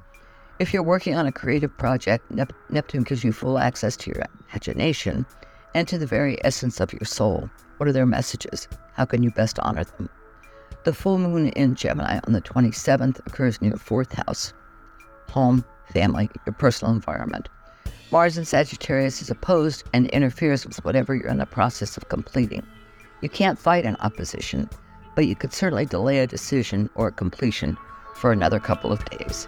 If 0.61 0.75
you're 0.75 0.83
working 0.83 1.15
on 1.15 1.25
a 1.25 1.31
creative 1.31 1.75
project, 1.75 2.29
Nep- 2.29 2.53
Neptune 2.69 3.01
gives 3.01 3.23
you 3.23 3.33
full 3.33 3.57
access 3.57 3.97
to 3.97 4.11
your 4.11 4.23
imagination 4.47 5.25
and 5.73 5.87
to 5.87 5.97
the 5.97 6.05
very 6.05 6.37
essence 6.45 6.79
of 6.79 6.93
your 6.93 7.03
soul. 7.03 7.49
What 7.77 7.89
are 7.89 7.91
their 7.91 8.05
messages? 8.05 8.67
How 8.93 9.05
can 9.05 9.23
you 9.23 9.31
best 9.31 9.57
honor 9.57 9.83
them? 9.83 10.07
The 10.83 10.93
full 10.93 11.17
moon 11.17 11.47
in 11.47 11.73
Gemini 11.73 12.19
on 12.27 12.33
the 12.33 12.41
27th 12.41 13.25
occurs 13.25 13.57
your 13.59 13.75
fourth 13.75 14.13
house 14.13 14.53
home, 15.31 15.65
family, 15.91 16.29
your 16.45 16.53
personal 16.53 16.93
environment. 16.93 17.49
Mars 18.11 18.37
in 18.37 18.45
Sagittarius 18.45 19.19
is 19.19 19.31
opposed 19.31 19.83
and 19.93 20.09
interferes 20.09 20.67
with 20.67 20.85
whatever 20.85 21.15
you're 21.15 21.29
in 21.29 21.39
the 21.39 21.47
process 21.47 21.97
of 21.97 22.09
completing. 22.09 22.61
You 23.21 23.29
can't 23.29 23.57
fight 23.57 23.83
an 23.83 23.97
opposition, 24.01 24.69
but 25.15 25.25
you 25.25 25.35
could 25.35 25.53
certainly 25.53 25.87
delay 25.87 26.19
a 26.19 26.27
decision 26.27 26.87
or 26.93 27.07
a 27.07 27.11
completion 27.11 27.79
for 28.13 28.31
another 28.31 28.59
couple 28.59 28.91
of 28.91 29.03
days. 29.05 29.47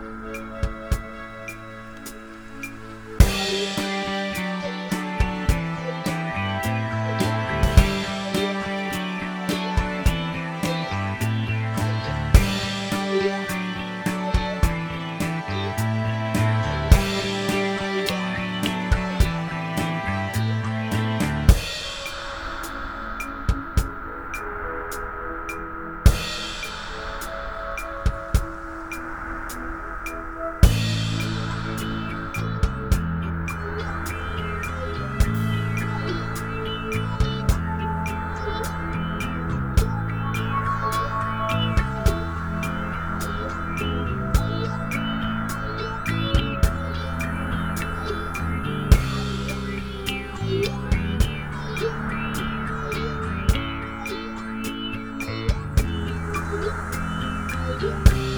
Bye. 57.81 58.30